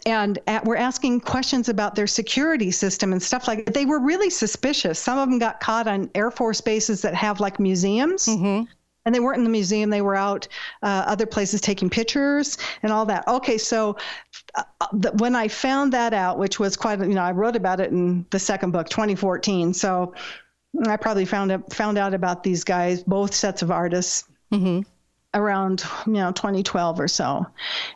and 0.06 0.40
at, 0.48 0.64
we're 0.66 0.76
asking 0.76 1.22
questions 1.22 1.70
about 1.70 1.96
their 1.96 2.08
security 2.08 2.72
system 2.72 3.12
and 3.12 3.22
stuff 3.22 3.48
like 3.48 3.66
that. 3.66 3.74
They 3.74 3.86
were 3.86 4.00
really 4.00 4.30
suspicious. 4.30 5.00
Some 5.00 5.18
of 5.18 5.30
them 5.30 5.40
got 5.40 5.60
caught 5.60 5.88
on 5.88 6.10
Air 6.16 6.32
Force 6.32 6.62
bases 6.62 7.02
that 7.02 7.16
have 7.16 7.40
like 7.40 7.60
museums. 7.60 8.26
Mm-hmm. 8.26 8.66
And 9.06 9.14
they 9.14 9.20
weren't 9.20 9.38
in 9.38 9.44
the 9.44 9.52
museum, 9.52 9.92
they 9.92 10.02
were 10.02 10.16
out 10.16 10.48
uh, 10.82 11.04
other 11.06 11.28
places 11.28 11.62
taking 11.62 11.92
pictures 11.92 12.58
and 12.82 12.92
all 12.92 13.06
that. 13.06 13.28
Okay, 13.28 13.56
so 13.56 13.98
uh, 14.56 14.64
the, 14.94 15.12
when 15.12 15.36
I 15.36 15.48
found 15.48 15.94
that 15.94 16.12
out, 16.12 16.40
which 16.40 16.60
was 16.60 16.76
quite, 16.76 17.00
you 17.00 17.14
know, 17.14 17.22
I 17.22 17.32
wrote 17.32 17.56
about 17.56 17.80
it 17.80 17.92
in 17.92 18.26
the 18.32 18.40
second 18.40 18.72
book, 18.72 18.90
2014. 18.90 19.76
So 19.76 20.16
I 20.88 20.98
probably 20.98 21.26
found 21.26 21.52
out, 21.52 21.72
found 21.72 22.00
out 22.00 22.16
about 22.16 22.42
these 22.42 22.64
guys, 22.64 23.04
both 23.04 23.36
sets 23.36 23.62
of 23.62 23.70
artists. 23.70 24.28
Mm-hmm 24.52 24.90
around 25.36 25.84
you 26.08 26.14
know 26.14 26.32
2012 26.32 27.00
or 27.00 27.08
so. 27.08 27.46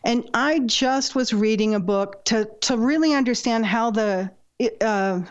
And 0.04 0.30
i 0.34 0.60
just 0.60 1.16
was 1.16 1.34
reading 1.34 1.74
a 1.74 1.80
book 1.80 2.24
to 2.26 2.46
to 2.62 2.78
really 2.78 3.14
understand 3.14 3.66
how 3.66 3.90
the 3.92 4.32
uh, 4.82 5.22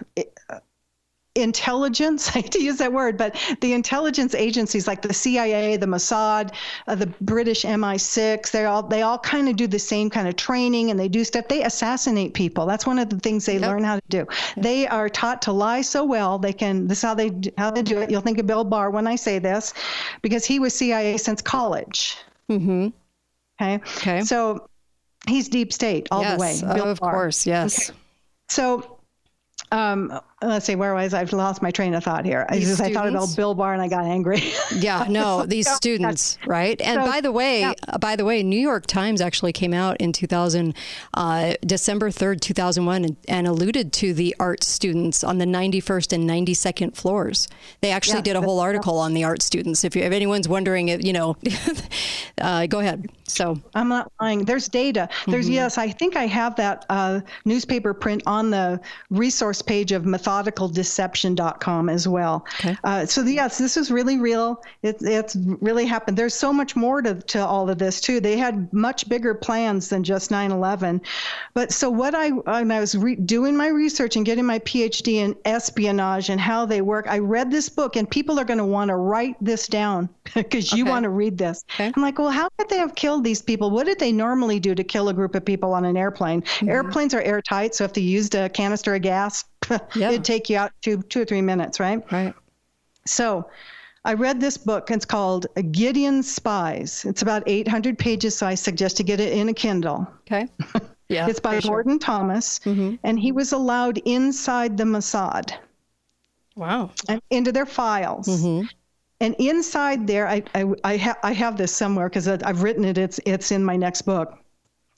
intelligence, 1.42 2.28
I 2.37 2.40
hate 2.40 2.52
to 2.52 2.62
use 2.62 2.78
that 2.78 2.92
word, 2.92 3.16
but 3.16 3.37
the 3.61 3.73
intelligence 3.73 4.35
agencies 4.35 4.87
like 4.87 5.02
the 5.02 5.14
CIA, 5.14 5.76
the 5.76 5.87
Mossad, 5.87 6.54
uh, 6.87 6.95
the 6.95 7.07
British 7.21 7.62
MI6, 7.64 8.50
they 8.50 8.64
all 8.64 8.83
they 8.83 9.02
all 9.02 9.18
kind 9.18 9.49
of 9.49 9.57
do 9.57 9.66
the 9.66 9.78
same 9.78 10.11
kind 10.11 10.28
of 10.28 10.37
training 10.37 10.90
and 10.90 10.99
they 10.99 11.09
do 11.09 11.25
stuff. 11.25 11.49
They 11.49 11.64
assassinate 11.64 12.35
people. 12.35 12.66
That's 12.66 12.87
one 12.87 12.99
of 12.99 13.11
the 13.11 13.18
things 13.18 13.47
they 13.47 13.59
yep. 13.59 13.62
learn 13.62 13.85
how 13.85 13.97
to 13.97 14.02
do. 14.09 14.26
They 14.57 14.87
are 14.87 15.09
taught 15.09 15.42
to 15.42 15.52
lie 15.52 15.83
so 15.83 16.04
well 16.04 16.38
they 16.38 16.52
can. 16.52 16.87
This 16.87 16.99
is 16.99 17.02
how 17.02 17.14
they 17.14 17.33
how 17.57 17.71
they 17.71 17.83
do 17.83 17.99
it. 17.99 18.11
You'll 18.11 18.21
think 18.21 18.38
of 18.38 18.47
Bill 18.47 18.64
Barr 18.64 18.90
when 18.90 19.07
I 19.07 19.16
say 19.16 19.38
this, 19.38 19.75
because 20.23 20.45
he 20.45 20.59
was 20.59 20.75
CIA 20.75 21.16
since 21.16 21.42
college. 21.42 22.16
Mm-hmm. 22.50 22.88
Okay. 23.61 23.75
Okay. 23.97 24.21
So 24.23 24.68
he's 25.26 25.49
deep 25.49 25.73
state 25.73 26.09
all 26.11 26.23
yes, 26.23 26.61
the 26.61 26.66
way. 26.66 26.75
Bill 26.75 26.90
of 26.90 27.00
Barr. 27.00 27.12
course. 27.12 27.47
Yes. 27.47 27.90
Okay. 27.90 27.99
So 28.49 28.99
um, 29.73 30.21
let's 30.42 30.66
see, 30.66 30.76
where 30.76 30.95
was 30.95 31.14
I? 31.14 31.21
I've 31.21 31.33
lost 31.33 31.62
my 31.62 31.71
train 31.71 31.95
of 31.95 32.04
thought 32.04 32.25
here. 32.25 32.47
I, 32.49 32.61
just, 32.61 32.80
I 32.80 32.92
thought 32.92 33.09
about 33.09 33.35
Bill 33.35 33.54
Barr 33.54 33.73
and 33.73 33.83
I 33.83 33.88
got 33.88 34.04
angry. 34.04 34.42
yeah, 34.76 35.07
no, 35.09 35.45
these 35.47 35.68
students, 35.68 36.38
right? 36.47 36.80
And 36.80 37.02
so, 37.02 37.11
by 37.11 37.21
the 37.21 37.33
way, 37.33 37.61
yeah. 37.61 37.73
uh, 37.88 37.99
by 37.99 38.16
the 38.16 38.25
way, 38.25 38.42
New 38.42 38.61
York 38.61 38.87
Times 38.87 39.21
actually 39.21 39.52
came 39.52 39.75
out 39.75 39.97
in 39.99 40.12
2000, 40.12 40.75
uh, 41.14 41.54
December 41.66 42.11
3rd, 42.11 42.40
2001, 42.40 43.04
and, 43.04 43.16
and, 43.26 43.49
alluded 43.49 43.92
to 43.95 44.12
the 44.12 44.35
art 44.38 44.62
students 44.62 45.25
on 45.25 45.38
the 45.38 45.45
91st 45.45 46.12
and 46.12 46.28
92nd 46.28 46.95
floors. 46.95 47.49
They 47.80 47.90
actually 47.90 48.18
yeah, 48.18 48.23
did 48.23 48.37
a 48.37 48.40
whole 48.42 48.61
article 48.61 48.99
on 48.99 49.14
the 49.14 49.25
art 49.25 49.42
students. 49.42 49.85
If, 49.85 49.97
you, 49.97 50.02
if 50.02 50.12
anyone's 50.12 50.49
wondering, 50.49 50.88
you 50.88 51.12
know, 51.12 51.37
uh, 52.40 52.66
go 52.66 52.80
ahead. 52.80 53.11
So 53.26 53.61
I'm 53.75 53.88
not 53.88 54.12
lying. 54.21 54.45
There's 54.45 54.68
data. 54.68 55.09
There's 55.26 55.47
mm-hmm. 55.47 55.54
yes, 55.54 55.78
I 55.78 55.88
think 55.90 56.16
I 56.16 56.26
have 56.26 56.57
that 56.57 56.87
uh, 56.88 57.21
newspaper 57.45 57.95
print 57.95 58.23
on 58.26 58.50
the 58.50 58.80
resource 59.11 59.62
page 59.62 59.92
of 59.92 60.04
methodicaldeception.com 60.28 61.88
as 61.88 62.06
well. 62.06 62.47
Okay. 62.61 62.76
Uh, 62.85 63.06
so 63.06 63.23
yes, 63.23 63.58
this 63.58 63.76
is 63.76 63.90
really 63.90 64.18
real. 64.18 64.62
It, 64.82 64.97
it's 65.00 65.37
really 65.37 65.87
happened. 65.87 66.16
There's 66.16 66.35
so 66.35 66.52
much 66.52 66.76
more 66.76 67.02
to, 67.02 67.14
to 67.14 67.44
all 67.44 67.68
of 67.70 67.78
this 67.78 68.00
too. 68.00 68.20
They 68.20 68.37
had 68.37 68.73
much 68.73 69.08
bigger 69.08 69.35
plans 69.35 69.88
than 69.88 70.04
just 70.04 70.30
9/11. 70.30 71.00
But 71.54 71.73
so 71.73 71.90
what 71.90 72.14
I 72.14 72.30
when 72.30 72.70
I 72.70 72.80
was 72.80 72.97
re- 72.97 73.16
doing 73.16 73.56
my 73.56 73.68
research 73.68 74.16
and 74.16 74.25
getting 74.25 74.47
my 74.47 74.58
PhD 74.61 75.14
in 75.14 75.37
espionage 75.44 76.28
and 76.28 76.40
how 76.40 76.66
they 76.66 76.80
work, 76.80 77.06
I 77.08 77.18
read 77.18 77.50
this 77.50 77.68
book, 77.68 77.97
and 77.97 78.08
people 78.08 78.38
are 78.38 78.44
going 78.44 78.58
to 78.58 78.66
want 78.66 78.88
to 78.88 78.97
write 78.97 79.37
this 79.40 79.66
down 79.66 80.08
because 80.35 80.73
you 80.73 80.85
okay. 80.85 80.90
want 80.90 81.04
to 81.04 81.11
read 81.11 81.38
this. 81.38 81.64
Okay. 81.75 81.92
I'm 81.94 82.02
like, 82.02 82.18
well, 82.18 82.30
how 82.30 82.49
could 82.58 82.68
they 82.68 82.78
have 82.78 82.94
killed 82.94 83.25
these 83.25 83.42
people? 83.42 83.70
What 83.70 83.87
did 83.87 83.99
they 83.99 84.12
normally 84.12 84.61
do 84.61 84.75
to 84.75 84.85
kill 84.85 85.08
a 85.08 85.14
group 85.14 85.35
of 85.35 85.44
people 85.44 85.73
on 85.73 85.85
an 85.85 85.97
airplane? 85.97 86.42
Mm-hmm. 86.42 86.68
Airplanes 86.68 87.14
are 87.14 87.23
airtight, 87.23 87.75
so 87.75 87.85
if 87.85 87.92
they 87.92 88.00
used 88.00 88.35
a 88.35 88.49
canister 88.49 88.94
of 88.94 89.02
gas, 89.02 89.44
yeah. 89.94 90.10
it'd 90.10 90.24
take 90.24 90.48
you 90.50 90.56
out 90.56 90.72
two 90.82 91.02
two 91.02 91.22
or 91.22 91.24
three 91.24 91.42
minutes, 91.42 91.80
right? 91.80 92.00
Right. 92.12 92.34
So. 93.06 93.48
I 94.04 94.14
read 94.14 94.40
this 94.40 94.56
book. 94.56 94.90
It's 94.90 95.04
called 95.04 95.46
Gideon 95.72 96.22
Spies. 96.22 97.04
It's 97.04 97.20
about 97.20 97.42
800 97.46 97.98
pages, 97.98 98.34
so 98.38 98.46
I 98.46 98.54
suggest 98.54 98.98
you 98.98 99.04
get 99.04 99.20
it 99.20 99.34
in 99.34 99.50
a 99.50 99.52
Kindle. 99.52 100.06
Okay. 100.20 100.48
Yeah. 101.08 101.26
it's 101.26 101.40
by 101.40 101.60
Gordon 101.60 101.94
sure. 101.94 101.98
Thomas, 101.98 102.60
mm-hmm. 102.60 102.96
and 103.02 103.18
he 103.18 103.32
was 103.32 103.52
allowed 103.52 103.98
inside 103.98 104.76
the 104.76 104.84
Mossad. 104.84 105.54
Wow. 106.54 106.90
And 107.08 107.22
into 107.30 107.50
their 107.50 107.66
files. 107.66 108.28
Mm-hmm. 108.28 108.66
And 109.20 109.34
inside 109.38 110.06
there, 110.06 110.28
I 110.28 110.42
I, 110.54 110.64
I, 110.84 110.96
ha- 110.96 111.18
I 111.22 111.32
have 111.32 111.56
this 111.56 111.74
somewhere 111.74 112.08
because 112.08 112.28
I've 112.28 112.62
written 112.62 112.84
it. 112.84 112.98
It's 112.98 113.18
it's 113.24 113.50
in 113.52 113.64
my 113.64 113.76
next 113.76 114.02
book. 114.02 114.38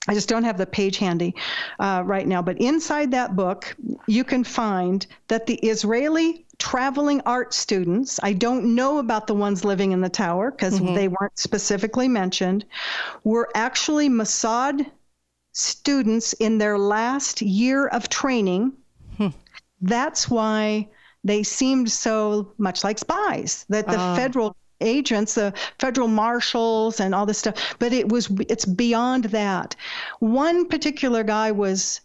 I 0.07 0.13
just 0.13 0.29
don't 0.29 0.43
have 0.43 0.57
the 0.57 0.65
page 0.65 0.97
handy 0.97 1.35
uh, 1.79 2.01
right 2.05 2.27
now. 2.27 2.41
But 2.41 2.59
inside 2.59 3.11
that 3.11 3.35
book, 3.35 3.75
you 4.07 4.23
can 4.23 4.43
find 4.43 5.05
that 5.27 5.45
the 5.45 5.55
Israeli 5.55 6.45
traveling 6.57 7.21
art 7.25 7.53
students, 7.53 8.19
I 8.23 8.33
don't 8.33 8.75
know 8.75 8.97
about 8.97 9.27
the 9.27 9.35
ones 9.35 9.63
living 9.63 9.91
in 9.91 10.01
the 10.01 10.09
tower 10.09 10.51
because 10.51 10.79
mm-hmm. 10.79 10.95
they 10.95 11.07
weren't 11.07 11.37
specifically 11.37 12.07
mentioned, 12.07 12.65
were 13.23 13.49
actually 13.53 14.09
Mossad 14.09 14.85
students 15.53 16.33
in 16.33 16.57
their 16.57 16.77
last 16.77 17.41
year 17.41 17.87
of 17.87 18.09
training. 18.09 18.73
Hmm. 19.17 19.29
That's 19.81 20.29
why 20.29 20.89
they 21.23 21.43
seemed 21.43 21.91
so 21.91 22.53
much 22.57 22.83
like 22.83 22.97
spies 22.97 23.65
that 23.69 23.87
the 23.87 23.99
uh. 23.99 24.15
federal 24.15 24.55
agents 24.81 25.35
the 25.35 25.53
federal 25.79 26.07
marshals 26.07 26.99
and 26.99 27.13
all 27.15 27.25
this 27.25 27.37
stuff 27.37 27.75
but 27.79 27.93
it 27.93 28.09
was 28.09 28.29
it's 28.49 28.65
beyond 28.65 29.25
that. 29.25 29.75
One 30.19 30.67
particular 30.67 31.23
guy 31.23 31.51
was 31.51 32.01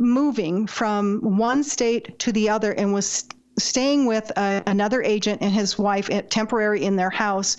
moving 0.00 0.66
from 0.66 1.20
one 1.20 1.62
state 1.64 2.18
to 2.20 2.32
the 2.32 2.48
other 2.48 2.72
and 2.72 2.92
was 2.92 3.26
staying 3.58 4.06
with 4.06 4.30
uh, 4.36 4.62
another 4.66 5.02
agent 5.02 5.42
and 5.42 5.52
his 5.52 5.78
wife 5.78 6.08
at 6.10 6.30
temporary 6.30 6.84
in 6.84 6.96
their 6.96 7.10
house 7.10 7.56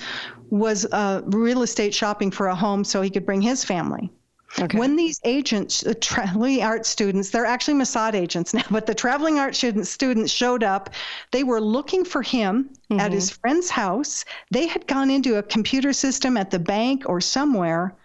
was 0.49 0.85
uh, 0.91 1.21
real 1.25 1.61
estate 1.61 1.93
shopping 1.93 2.31
for 2.31 2.47
a 2.47 2.55
home 2.55 2.83
so 2.83 3.01
he 3.01 3.09
could 3.09 3.25
bring 3.25 3.41
his 3.41 3.63
family 3.63 4.11
Okay. 4.57 4.77
When 4.77 4.95
these 4.95 5.21
agents, 5.23 5.81
the 5.81 5.93
traveling 5.93 6.63
art 6.63 6.85
students, 6.85 7.29
they're 7.29 7.45
actually 7.45 7.75
Mossad 7.75 8.15
agents 8.15 8.53
now, 8.53 8.63
but 8.71 8.87
the 8.87 8.95
traveling 8.95 9.37
art 9.37 9.55
students, 9.55 9.89
students 9.89 10.31
showed 10.31 10.63
up. 10.63 10.89
They 11.31 11.43
were 11.43 11.61
looking 11.61 12.03
for 12.03 12.21
him 12.21 12.69
mm-hmm. 12.89 12.99
at 12.99 13.11
his 13.11 13.29
friend's 13.29 13.69
house. 13.69 14.25
They 14.51 14.67
had 14.67 14.87
gone 14.87 15.11
into 15.11 15.37
a 15.37 15.43
computer 15.43 15.93
system 15.93 16.35
at 16.35 16.49
the 16.49 16.59
bank 16.59 17.03
or 17.07 17.21
somewhere 17.21 17.95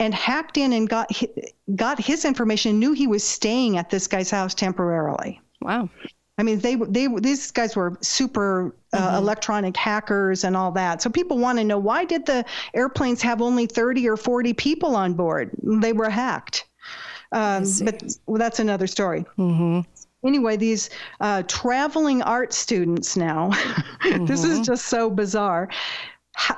and 0.00 0.14
hacked 0.14 0.56
in 0.56 0.72
and 0.72 0.88
got 0.88 1.10
got 1.76 2.00
his 2.00 2.24
information. 2.24 2.78
Knew 2.78 2.92
he 2.92 3.06
was 3.06 3.22
staying 3.22 3.76
at 3.76 3.90
this 3.90 4.06
guy's 4.06 4.30
house 4.30 4.54
temporarily. 4.54 5.40
Wow. 5.60 5.90
I 6.40 6.42
mean, 6.42 6.58
they 6.60 6.74
they 6.76 7.06
these 7.06 7.50
guys 7.50 7.76
were 7.76 7.98
super 8.00 8.74
uh, 8.94 8.98
mm-hmm. 8.98 9.16
electronic 9.16 9.76
hackers 9.76 10.42
and 10.42 10.56
all 10.56 10.72
that. 10.72 11.02
So 11.02 11.10
people 11.10 11.36
want 11.36 11.58
to 11.58 11.64
know 11.64 11.76
why 11.76 12.06
did 12.06 12.24
the 12.24 12.46
airplanes 12.72 13.20
have 13.20 13.42
only 13.42 13.66
30 13.66 14.08
or 14.08 14.16
40 14.16 14.54
people 14.54 14.96
on 14.96 15.12
board? 15.12 15.50
They 15.62 15.92
were 15.92 16.08
hacked. 16.08 16.66
Um, 17.32 17.64
but 17.84 18.02
well, 18.26 18.38
that's 18.38 18.58
another 18.58 18.86
story. 18.86 19.26
Mm-hmm. 19.36 19.80
Anyway, 20.26 20.56
these 20.56 20.88
uh, 21.20 21.42
traveling 21.42 22.22
art 22.22 22.54
students 22.54 23.18
now, 23.18 23.50
mm-hmm. 23.50 24.24
this 24.30 24.42
is 24.42 24.54
mm-hmm. 24.54 24.62
just 24.62 24.86
so 24.86 25.10
bizarre. 25.10 25.68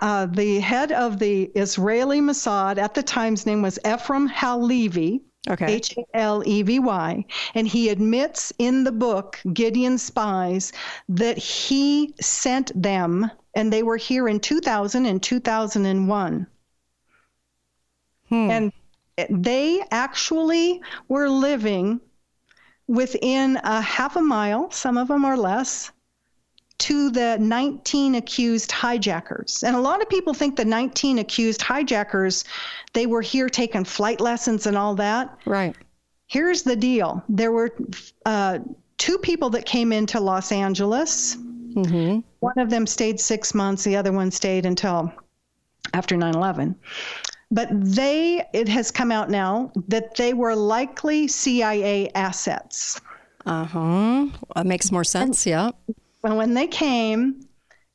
Uh, 0.00 0.26
the 0.26 0.60
head 0.60 0.92
of 0.92 1.18
the 1.18 1.50
Israeli 1.56 2.20
Mossad 2.20 2.78
at 2.78 2.94
the 2.94 3.02
time's 3.02 3.46
name 3.46 3.62
was 3.62 3.80
Ephraim 3.84 4.28
Halevy. 4.28 5.22
Okay. 5.48 5.74
H 5.74 5.96
A 5.96 6.16
L 6.16 6.42
E 6.46 6.62
V 6.62 6.78
Y. 6.78 7.24
And 7.54 7.66
he 7.66 7.88
admits 7.88 8.52
in 8.58 8.84
the 8.84 8.92
book, 8.92 9.40
Gideon 9.52 9.98
Spies, 9.98 10.72
that 11.08 11.36
he 11.36 12.14
sent 12.20 12.70
them, 12.80 13.30
and 13.54 13.72
they 13.72 13.82
were 13.82 13.96
here 13.96 14.28
in 14.28 14.38
2000 14.38 15.04
and 15.06 15.22
2001. 15.22 16.46
Hmm. 18.28 18.50
And 18.50 18.72
they 19.28 19.82
actually 19.90 20.80
were 21.08 21.28
living 21.28 22.00
within 22.86 23.58
a 23.64 23.80
half 23.80 24.16
a 24.16 24.22
mile, 24.22 24.70
some 24.70 24.96
of 24.96 25.08
them 25.08 25.24
are 25.24 25.36
less, 25.36 25.90
to 26.82 27.10
the 27.10 27.38
19 27.38 28.16
accused 28.16 28.72
hijackers. 28.72 29.62
And 29.62 29.76
a 29.76 29.80
lot 29.80 30.02
of 30.02 30.08
people 30.08 30.34
think 30.34 30.56
the 30.56 30.64
19 30.64 31.18
accused 31.18 31.62
hijackers, 31.62 32.44
they 32.92 33.06
were 33.06 33.20
here 33.22 33.48
taking 33.48 33.84
flight 33.84 34.20
lessons 34.20 34.66
and 34.66 34.76
all 34.76 34.96
that. 34.96 35.38
Right. 35.46 35.76
Here's 36.26 36.62
the 36.62 36.74
deal 36.74 37.22
there 37.28 37.52
were 37.52 37.70
uh, 38.26 38.58
two 38.98 39.16
people 39.18 39.48
that 39.50 39.64
came 39.64 39.92
into 39.92 40.18
Los 40.18 40.50
Angeles. 40.50 41.36
Mm-hmm. 41.36 42.20
One 42.40 42.58
of 42.58 42.68
them 42.68 42.88
stayed 42.88 43.20
six 43.20 43.54
months, 43.54 43.84
the 43.84 43.94
other 43.94 44.10
one 44.10 44.32
stayed 44.32 44.66
until 44.66 45.12
after 45.94 46.16
9 46.16 46.34
11. 46.34 46.74
But 47.52 47.68
they, 47.70 48.44
it 48.52 48.68
has 48.68 48.90
come 48.90 49.12
out 49.12 49.30
now 49.30 49.70
that 49.86 50.16
they 50.16 50.34
were 50.34 50.56
likely 50.56 51.28
CIA 51.28 52.10
assets. 52.16 53.00
Uh 53.46 53.64
huh. 53.64 54.26
That 54.56 54.66
makes 54.66 54.90
more 54.90 55.04
sense. 55.04 55.46
Yeah. 55.46 55.70
Well, 56.22 56.36
when 56.36 56.54
they 56.54 56.66
came, 56.66 57.46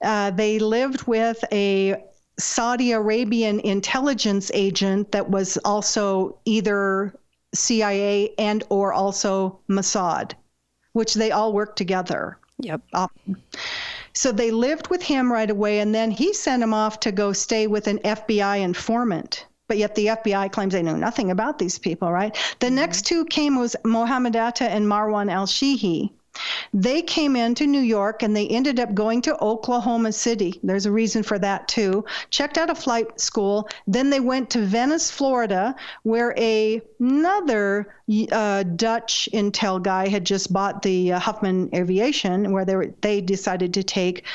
uh, 0.03 0.31
they 0.31 0.60
lived 0.60 1.07
with 1.07 1.43
a 1.51 1.96
Saudi 2.39 2.91
Arabian 2.91 3.60
intelligence 3.62 4.51
agent 4.53 5.12
that 5.12 5.29
was 5.29 5.57
also 5.65 6.38
either 6.46 7.15
CIA 7.55 8.34
and 8.38 8.63
or 8.69 8.93
also 8.93 9.60
Mossad, 9.69 10.34
which 10.93 11.13
they 11.13 11.31
all 11.31 11.53
worked 11.53 11.77
together. 11.77 12.38
Yep. 12.60 12.81
so 14.13 14.31
they 14.31 14.51
lived 14.51 14.89
with 14.89 15.01
him 15.01 15.31
right 15.31 15.50
away, 15.50 15.79
and 15.79 15.93
then 15.93 16.12
he 16.12 16.34
sent 16.34 16.63
him 16.63 16.74
off 16.74 17.00
to 17.01 17.12
go 17.12 17.34
stay 17.34 17.67
with 17.67 17.88
an 17.88 18.00
FBI 18.00 18.60
informant. 18.62 19.46
But 19.67 19.77
yet 19.77 19.96
the 19.96 20.07
FBI 20.07 20.51
claims 20.51 20.74
they 20.74 20.81
know 20.81 20.96
nothing 20.96 21.29
about 21.29 21.60
these 21.60 21.77
people, 21.77 22.12
right? 22.12 22.34
The 22.60 22.67
mm-hmm. 22.67 22.75
next 22.75 23.05
two 23.05 23.25
came 23.25 23.57
was 23.57 23.75
Mohammed 23.84 24.36
Atta 24.36 24.63
and 24.63 24.86
Marwan 24.86 25.31
al 25.31 25.46
Shehhi. 25.46 26.12
They 26.74 27.01
came 27.01 27.36
into 27.36 27.67
New 27.67 27.82
York 27.82 28.24
and 28.24 28.36
they 28.36 28.48
ended 28.48 28.79
up 28.79 28.94
going 28.94 29.22
to 29.24 29.41
Oklahoma 29.41 30.12
City. 30.12 30.60
There's 30.63 30.86
a 30.86 30.91
reason 30.91 31.24
for 31.24 31.39
that 31.39 31.67
too. 31.67 32.06
Checked 32.29 32.58
out 32.58 32.70
a 32.70 32.75
flight 32.75 33.20
school. 33.20 33.70
Then 33.88 34.10
they 34.10 34.20
went 34.20 34.50
to 34.51 34.60
Venice, 34.60 35.10
Florida, 35.12 35.75
where 36.03 36.34
a, 36.38 36.82
another 37.00 37.94
uh, 38.32 38.63
Dutch 38.63 39.29
intel 39.34 39.82
guy 39.82 40.08
had 40.08 40.25
just 40.25 40.51
bought 40.51 40.82
the 40.82 41.13
uh, 41.13 41.20
Huffman 41.20 41.70
Aviation, 41.74 42.51
where 42.51 42.65
they, 42.65 42.75
were, 42.75 42.94
they 43.01 43.22
decided 43.22 43.74
to 43.75 43.84
take 43.84 44.25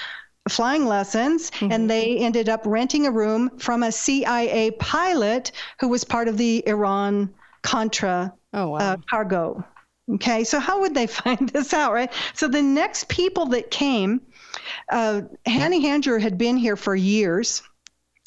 flying 0.48 0.86
lessons 0.86 1.50
mm-hmm. 1.52 1.70
and 1.70 1.88
they 1.88 2.18
ended 2.18 2.48
up 2.48 2.62
renting 2.64 3.06
a 3.06 3.10
room 3.10 3.50
from 3.58 3.82
a 3.82 3.92
CIA 3.92 4.72
pilot 4.72 5.52
who 5.78 5.88
was 5.88 6.04
part 6.04 6.28
of 6.28 6.36
the 6.36 6.66
Iran 6.66 7.32
Contra 7.62 8.32
oh, 8.52 8.68
wow. 8.70 8.78
uh, 8.78 8.96
cargo. 9.08 9.64
Okay, 10.10 10.44
so 10.44 10.58
how 10.58 10.80
would 10.80 10.94
they 10.94 11.06
find 11.22 11.48
this 11.48 11.72
out, 11.72 11.92
right? 11.92 12.12
So 12.34 12.48
the 12.48 12.62
next 12.62 13.08
people 13.08 13.46
that 13.46 13.70
came, 13.70 14.20
uh, 14.90 15.22
Hani 15.46 15.80
Hanjour 15.80 16.18
had 16.18 16.38
been 16.38 16.56
here 16.56 16.76
for 16.76 16.94
years 16.94 17.62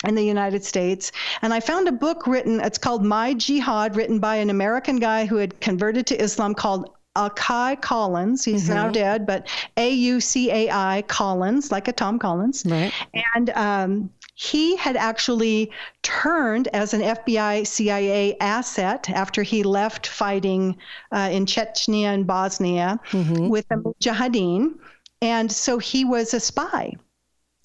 in 0.06 0.16
the 0.16 0.24
United 0.24 0.64
States. 0.64 1.12
And 1.42 1.54
I 1.54 1.60
found 1.60 1.88
a 1.88 1.92
book 1.92 2.28
written, 2.28 2.60
it's 2.60 2.78
called 2.78 3.04
My 3.04 3.34
Jihad, 3.34 3.96
written 3.96 4.20
by 4.20 4.38
an 4.38 4.50
American 4.50 4.98
guy 4.98 5.26
who 5.26 5.38
had 5.38 5.60
converted 5.62 6.06
to 6.08 6.22
Islam 6.22 6.54
called 6.54 6.92
Aukai 7.16 7.82
Collins. 7.82 8.44
He's 8.44 8.66
mm-hmm. 8.66 8.74
now 8.74 8.90
dead, 8.90 9.26
but 9.26 9.48
A 9.78 9.90
U 9.90 10.20
C 10.20 10.52
A 10.52 10.70
I 10.70 11.04
Collins, 11.08 11.72
like 11.72 11.88
a 11.88 11.94
Tom 11.94 12.20
Collins. 12.20 12.66
Right. 12.66 12.94
And 13.36 13.50
um, 13.52 14.10
he 14.36 14.76
had 14.76 14.98
actually 14.98 15.72
turned 16.04 16.68
as 16.74 16.94
an 16.94 17.02
FBI 17.02 17.66
CIA 17.66 18.38
asset 18.40 19.10
after 19.10 19.44
he 19.44 19.64
left 19.64 20.08
fighting 20.08 20.78
uh, 21.14 21.30
in 21.32 21.46
Chechnya 21.46 22.14
and 22.14 22.28
Bosnia 22.28 23.00
mm-hmm. 23.12 23.48
with 23.48 23.68
the 23.70 23.76
Mujahideen. 23.76 24.76
And 25.22 25.50
so 25.50 25.80
he 25.80 26.04
was 26.04 26.34
a 26.34 26.42
spy. 26.42 26.94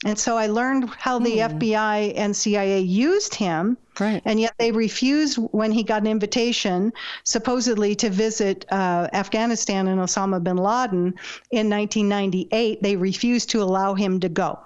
And 0.07 0.19
so 0.19 0.39
I 0.39 0.47
learned 0.47 0.89
how 0.97 1.19
the 1.19 1.41
hmm. 1.41 1.59
FBI 1.59 2.15
and 2.17 2.35
CIA 2.35 2.81
used 2.81 3.35
him. 3.35 3.77
Right. 3.99 4.23
And 4.25 4.41
yet 4.41 4.55
they 4.59 4.73
refused 4.73 5.37
when 5.37 5.73
he 5.73 5.83
got 5.83 6.01
an 6.01 6.07
invitation, 6.07 6.93
supposedly 7.25 7.95
to 7.97 8.09
visit 8.09 8.65
uh, 8.71 9.09
Afghanistan 9.13 9.89
and 9.89 10.01
Osama 10.01 10.43
bin 10.43 10.57
Laden 10.57 11.15
in 11.51 11.69
1998. 11.69 12.83
They 12.83 12.97
refused 12.97 13.51
to 13.51 13.63
allow 13.63 13.93
him 13.93 14.21
to 14.21 14.31
go. 14.31 14.59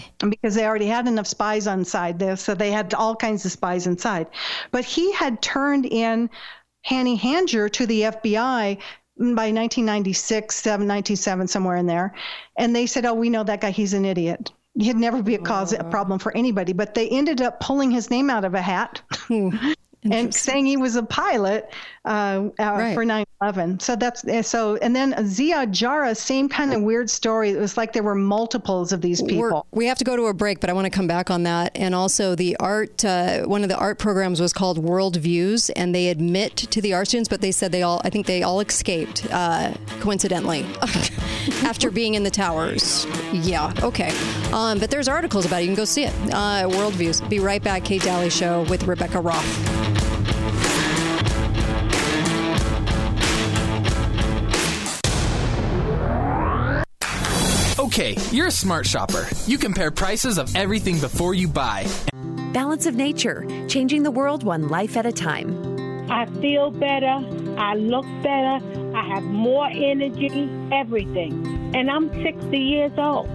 because 0.18 0.54
they 0.54 0.66
already 0.66 0.86
had 0.86 1.08
enough 1.08 1.26
spies 1.26 1.66
on 1.66 1.84
side 1.84 2.18
there, 2.18 2.36
so 2.36 2.54
they 2.54 2.70
had 2.70 2.94
all 2.94 3.16
kinds 3.16 3.44
of 3.44 3.52
spies 3.52 3.86
inside. 3.86 4.26
But 4.70 4.84
he 4.84 5.12
had 5.12 5.42
turned 5.42 5.86
in 5.86 6.30
Hani 6.88 7.18
Hanjour 7.18 7.68
to 7.70 7.86
the 7.86 8.02
FBI 8.02 8.78
by 9.18 9.52
1996, 9.52 10.56
7, 10.56 10.88
1997, 10.88 11.48
somewhere 11.48 11.76
in 11.76 11.86
there. 11.86 12.14
And 12.56 12.74
they 12.74 12.86
said, 12.86 13.06
oh, 13.06 13.14
we 13.14 13.30
know 13.30 13.44
that 13.44 13.60
guy. 13.60 13.70
He's 13.70 13.94
an 13.94 14.04
idiot. 14.04 14.50
He'd 14.78 14.96
never 14.96 15.22
be 15.22 15.34
a 15.34 15.38
cause, 15.38 15.72
a 15.72 15.86
oh. 15.86 15.90
problem 15.90 16.18
for 16.18 16.36
anybody. 16.36 16.72
But 16.72 16.94
they 16.94 17.08
ended 17.08 17.40
up 17.42 17.60
pulling 17.60 17.90
his 17.90 18.10
name 18.10 18.30
out 18.30 18.44
of 18.44 18.54
a 18.54 18.62
hat. 18.62 19.02
And 20.10 20.34
saying 20.34 20.66
he 20.66 20.76
was 20.76 20.96
a 20.96 21.02
pilot 21.02 21.72
uh, 22.04 22.48
uh, 22.58 22.64
right. 22.64 22.94
for 22.94 23.04
9/11. 23.04 23.80
So 23.80 23.94
that's 23.94 24.26
eh, 24.26 24.42
so. 24.42 24.76
And 24.76 24.96
then 24.96 25.12
Ziad 25.12 25.70
Jarrah, 25.70 26.14
same 26.14 26.48
kind 26.48 26.74
of 26.74 26.82
weird 26.82 27.08
story. 27.08 27.50
It 27.50 27.58
was 27.58 27.76
like 27.76 27.92
there 27.92 28.02
were 28.02 28.16
multiples 28.16 28.92
of 28.92 29.00
these 29.00 29.22
people. 29.22 29.64
We're, 29.70 29.78
we 29.78 29.86
have 29.86 29.98
to 29.98 30.04
go 30.04 30.16
to 30.16 30.24
a 30.24 30.34
break, 30.34 30.58
but 30.58 30.70
I 30.70 30.72
want 30.72 30.86
to 30.86 30.90
come 30.90 31.06
back 31.06 31.30
on 31.30 31.44
that. 31.44 31.72
And 31.76 31.94
also, 31.94 32.34
the 32.34 32.56
art. 32.56 33.04
Uh, 33.04 33.42
one 33.44 33.62
of 33.62 33.68
the 33.68 33.76
art 33.76 34.00
programs 34.00 34.40
was 34.40 34.52
called 34.52 34.78
World 34.78 35.16
Views, 35.16 35.70
and 35.70 35.94
they 35.94 36.08
admit 36.08 36.56
to 36.56 36.80
the 36.80 36.94
art 36.94 37.08
students, 37.08 37.28
but 37.28 37.40
they 37.40 37.52
said 37.52 37.70
they 37.70 37.82
all. 37.82 38.00
I 38.04 38.10
think 38.10 38.26
they 38.26 38.42
all 38.42 38.58
escaped 38.58 39.26
uh, 39.30 39.72
coincidentally 40.00 40.66
after 41.62 41.92
being 41.92 42.14
in 42.14 42.24
the 42.24 42.30
towers. 42.30 43.06
Yeah. 43.32 43.72
Okay. 43.82 44.12
Um, 44.52 44.80
but 44.80 44.90
there's 44.90 45.06
articles 45.06 45.46
about 45.46 45.60
it. 45.60 45.62
You 45.62 45.68
can 45.68 45.76
go 45.76 45.84
see 45.84 46.04
it. 46.04 46.14
Uh, 46.32 46.68
World 46.68 46.94
Views. 46.94 47.20
Be 47.20 47.38
right 47.38 47.62
back. 47.62 47.84
Kate 47.84 48.02
Dalley 48.02 48.30
Show 48.30 48.62
with 48.68 48.84
Rebekah 48.88 49.20
Roth. 49.20 49.81
Okay, 57.92 58.16
you're 58.30 58.46
a 58.46 58.50
smart 58.50 58.86
shopper. 58.86 59.28
You 59.46 59.58
compare 59.58 59.90
prices 59.90 60.38
of 60.38 60.56
everything 60.56 60.98
before 60.98 61.34
you 61.34 61.46
buy. 61.46 61.86
Balance 62.54 62.86
of 62.86 62.94
Nature, 62.94 63.46
changing 63.68 64.02
the 64.02 64.10
world 64.10 64.44
one 64.44 64.68
life 64.68 64.96
at 64.96 65.04
a 65.04 65.12
time. 65.12 66.10
I 66.10 66.24
feel 66.40 66.70
better. 66.70 67.22
I 67.58 67.74
look 67.74 68.06
better. 68.22 68.64
I 68.96 69.06
have 69.08 69.24
more 69.24 69.66
energy, 69.66 70.48
everything. 70.72 71.74
And 71.74 71.90
I'm 71.90 72.08
60 72.22 72.56
years 72.56 72.92
old. 72.96 73.28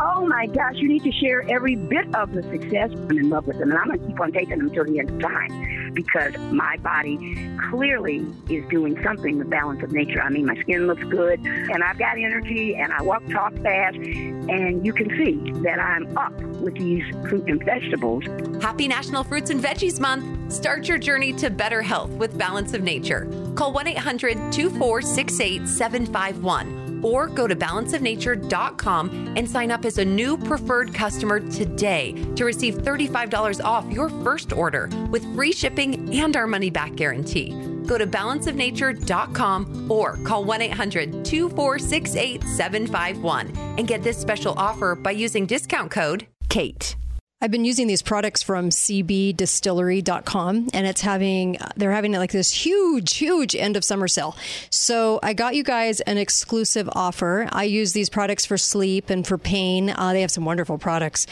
Oh 0.00 0.24
my 0.26 0.46
gosh, 0.46 0.76
you 0.76 0.88
need 0.88 1.02
to 1.02 1.12
share 1.12 1.42
every 1.50 1.74
bit 1.74 2.06
of 2.14 2.32
the 2.32 2.42
success. 2.44 2.90
I'm 2.90 3.18
in 3.18 3.28
love 3.28 3.46
with 3.46 3.58
them, 3.58 3.70
and 3.70 3.78
I'm 3.78 3.88
going 3.88 4.00
to 4.00 4.06
keep 4.06 4.18
on 4.18 4.32
taking 4.32 4.56
them 4.56 4.68
until 4.68 4.86
the 4.86 5.00
end 5.00 5.10
of 5.10 5.20
time 5.20 5.67
because 5.98 6.32
my 6.52 6.76
body 6.76 7.50
clearly 7.70 8.24
is 8.48 8.64
doing 8.68 8.96
something 9.02 9.36
with 9.36 9.50
balance 9.50 9.82
of 9.82 9.90
nature. 9.90 10.22
I 10.22 10.30
mean, 10.30 10.46
my 10.46 10.54
skin 10.60 10.86
looks 10.86 11.02
good, 11.02 11.40
and 11.44 11.82
I've 11.82 11.98
got 11.98 12.16
energy, 12.16 12.76
and 12.76 12.92
I 12.92 13.02
walk, 13.02 13.26
talk 13.30 13.52
fast, 13.64 13.96
and 13.96 14.86
you 14.86 14.92
can 14.92 15.08
see 15.18 15.50
that 15.62 15.80
I'm 15.80 16.16
up 16.16 16.32
with 16.62 16.74
these 16.74 17.02
fruit 17.28 17.48
and 17.48 17.62
vegetables. 17.64 18.22
Happy 18.62 18.86
National 18.86 19.24
Fruits 19.24 19.50
and 19.50 19.60
Veggies 19.60 19.98
Month. 19.98 20.52
Start 20.52 20.86
your 20.86 20.98
journey 20.98 21.32
to 21.32 21.50
better 21.50 21.82
health 21.82 22.10
with 22.10 22.38
Balance 22.38 22.74
of 22.74 22.82
Nature. 22.82 23.26
Call 23.56 23.72
1 23.72 23.88
800 23.88 24.52
2468 24.52 25.66
751 25.66 26.87
or 27.02 27.26
go 27.26 27.46
to 27.46 27.56
balanceofnature.com 27.56 29.34
and 29.36 29.48
sign 29.48 29.70
up 29.70 29.84
as 29.84 29.98
a 29.98 30.04
new 30.04 30.36
preferred 30.36 30.94
customer 30.94 31.40
today 31.40 32.12
to 32.36 32.44
receive 32.44 32.74
$35 32.74 33.64
off 33.64 33.90
your 33.90 34.08
first 34.22 34.52
order 34.52 34.88
with 35.10 35.24
free 35.34 35.52
shipping 35.52 36.14
and 36.14 36.36
our 36.36 36.46
money 36.46 36.70
back 36.70 36.94
guarantee. 36.94 37.50
Go 37.86 37.98
to 37.98 38.06
balanceofnature.com 38.06 39.90
or 39.90 40.18
call 40.24 40.44
1 40.44 40.62
800 40.62 41.24
2468 41.24 42.44
751 42.44 43.56
and 43.78 43.88
get 43.88 44.02
this 44.02 44.18
special 44.18 44.54
offer 44.56 44.94
by 44.94 45.10
using 45.10 45.46
discount 45.46 45.90
code 45.90 46.26
KATE. 46.48 46.96
I've 47.40 47.52
been 47.52 47.64
using 47.64 47.86
these 47.86 48.02
products 48.02 48.42
from 48.42 48.70
cbdistillery.com 48.70 50.70
and 50.74 50.86
it's 50.88 51.02
having, 51.02 51.56
they're 51.76 51.92
having 51.92 52.10
like 52.14 52.32
this 52.32 52.50
huge, 52.50 53.14
huge 53.14 53.54
end 53.54 53.76
of 53.76 53.84
summer 53.84 54.08
sale. 54.08 54.36
So 54.70 55.20
I 55.22 55.34
got 55.34 55.54
you 55.54 55.62
guys 55.62 56.00
an 56.00 56.18
exclusive 56.18 56.88
offer. 56.94 57.48
I 57.52 57.62
use 57.62 57.92
these 57.92 58.10
products 58.10 58.44
for 58.44 58.58
sleep 58.58 59.08
and 59.08 59.24
for 59.24 59.38
pain. 59.38 59.90
Uh, 59.90 60.14
they 60.14 60.22
have 60.22 60.32
some 60.32 60.44
wonderful 60.44 60.78
products. 60.78 61.28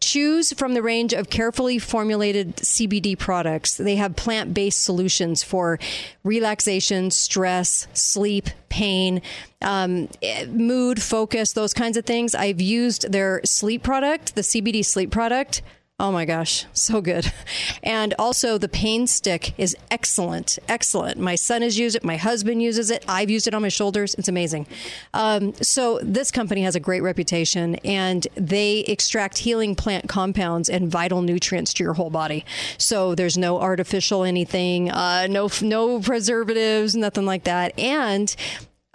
Choose 0.00 0.54
from 0.54 0.72
the 0.72 0.82
range 0.82 1.12
of 1.12 1.28
carefully 1.28 1.78
formulated 1.78 2.56
CBD 2.56 3.18
products. 3.18 3.76
They 3.76 3.96
have 3.96 4.16
plant 4.16 4.54
based 4.54 4.82
solutions 4.82 5.42
for 5.42 5.78
relaxation, 6.24 7.10
stress, 7.10 7.86
sleep, 7.94 8.50
pain, 8.68 9.22
um, 9.62 10.08
mood, 10.48 11.02
focus, 11.02 11.52
those 11.52 11.74
kinds 11.74 11.96
of 11.96 12.04
things. 12.04 12.34
I've 12.34 12.60
used 12.60 13.10
their 13.10 13.40
sleep 13.44 13.82
product, 13.82 14.34
the 14.34 14.42
CBD 14.42 14.84
sleep 14.84 15.10
product. 15.10 15.62
Oh 16.00 16.10
my 16.10 16.24
gosh, 16.24 16.64
so 16.72 17.02
good. 17.02 17.30
And 17.82 18.14
also, 18.18 18.56
the 18.56 18.70
pain 18.70 19.06
stick 19.06 19.52
is 19.58 19.76
excellent. 19.90 20.58
Excellent. 20.66 21.18
My 21.18 21.34
son 21.34 21.60
has 21.60 21.78
used 21.78 21.94
it. 21.94 22.02
My 22.02 22.16
husband 22.16 22.62
uses 22.62 22.90
it. 22.90 23.04
I've 23.06 23.28
used 23.28 23.46
it 23.46 23.52
on 23.52 23.60
my 23.60 23.68
shoulders. 23.68 24.14
It's 24.14 24.28
amazing. 24.28 24.66
Um, 25.12 25.52
so, 25.60 26.00
this 26.02 26.30
company 26.30 26.62
has 26.62 26.74
a 26.74 26.80
great 26.80 27.02
reputation 27.02 27.74
and 27.84 28.26
they 28.34 28.78
extract 28.80 29.36
healing 29.36 29.74
plant 29.74 30.08
compounds 30.08 30.70
and 30.70 30.90
vital 30.90 31.20
nutrients 31.20 31.74
to 31.74 31.84
your 31.84 31.92
whole 31.92 32.08
body. 32.08 32.46
So, 32.78 33.14
there's 33.14 33.36
no 33.36 33.60
artificial 33.60 34.24
anything, 34.24 34.90
uh, 34.90 35.26
no, 35.28 35.50
no 35.60 36.00
preservatives, 36.00 36.96
nothing 36.96 37.26
like 37.26 37.44
that. 37.44 37.78
And 37.78 38.34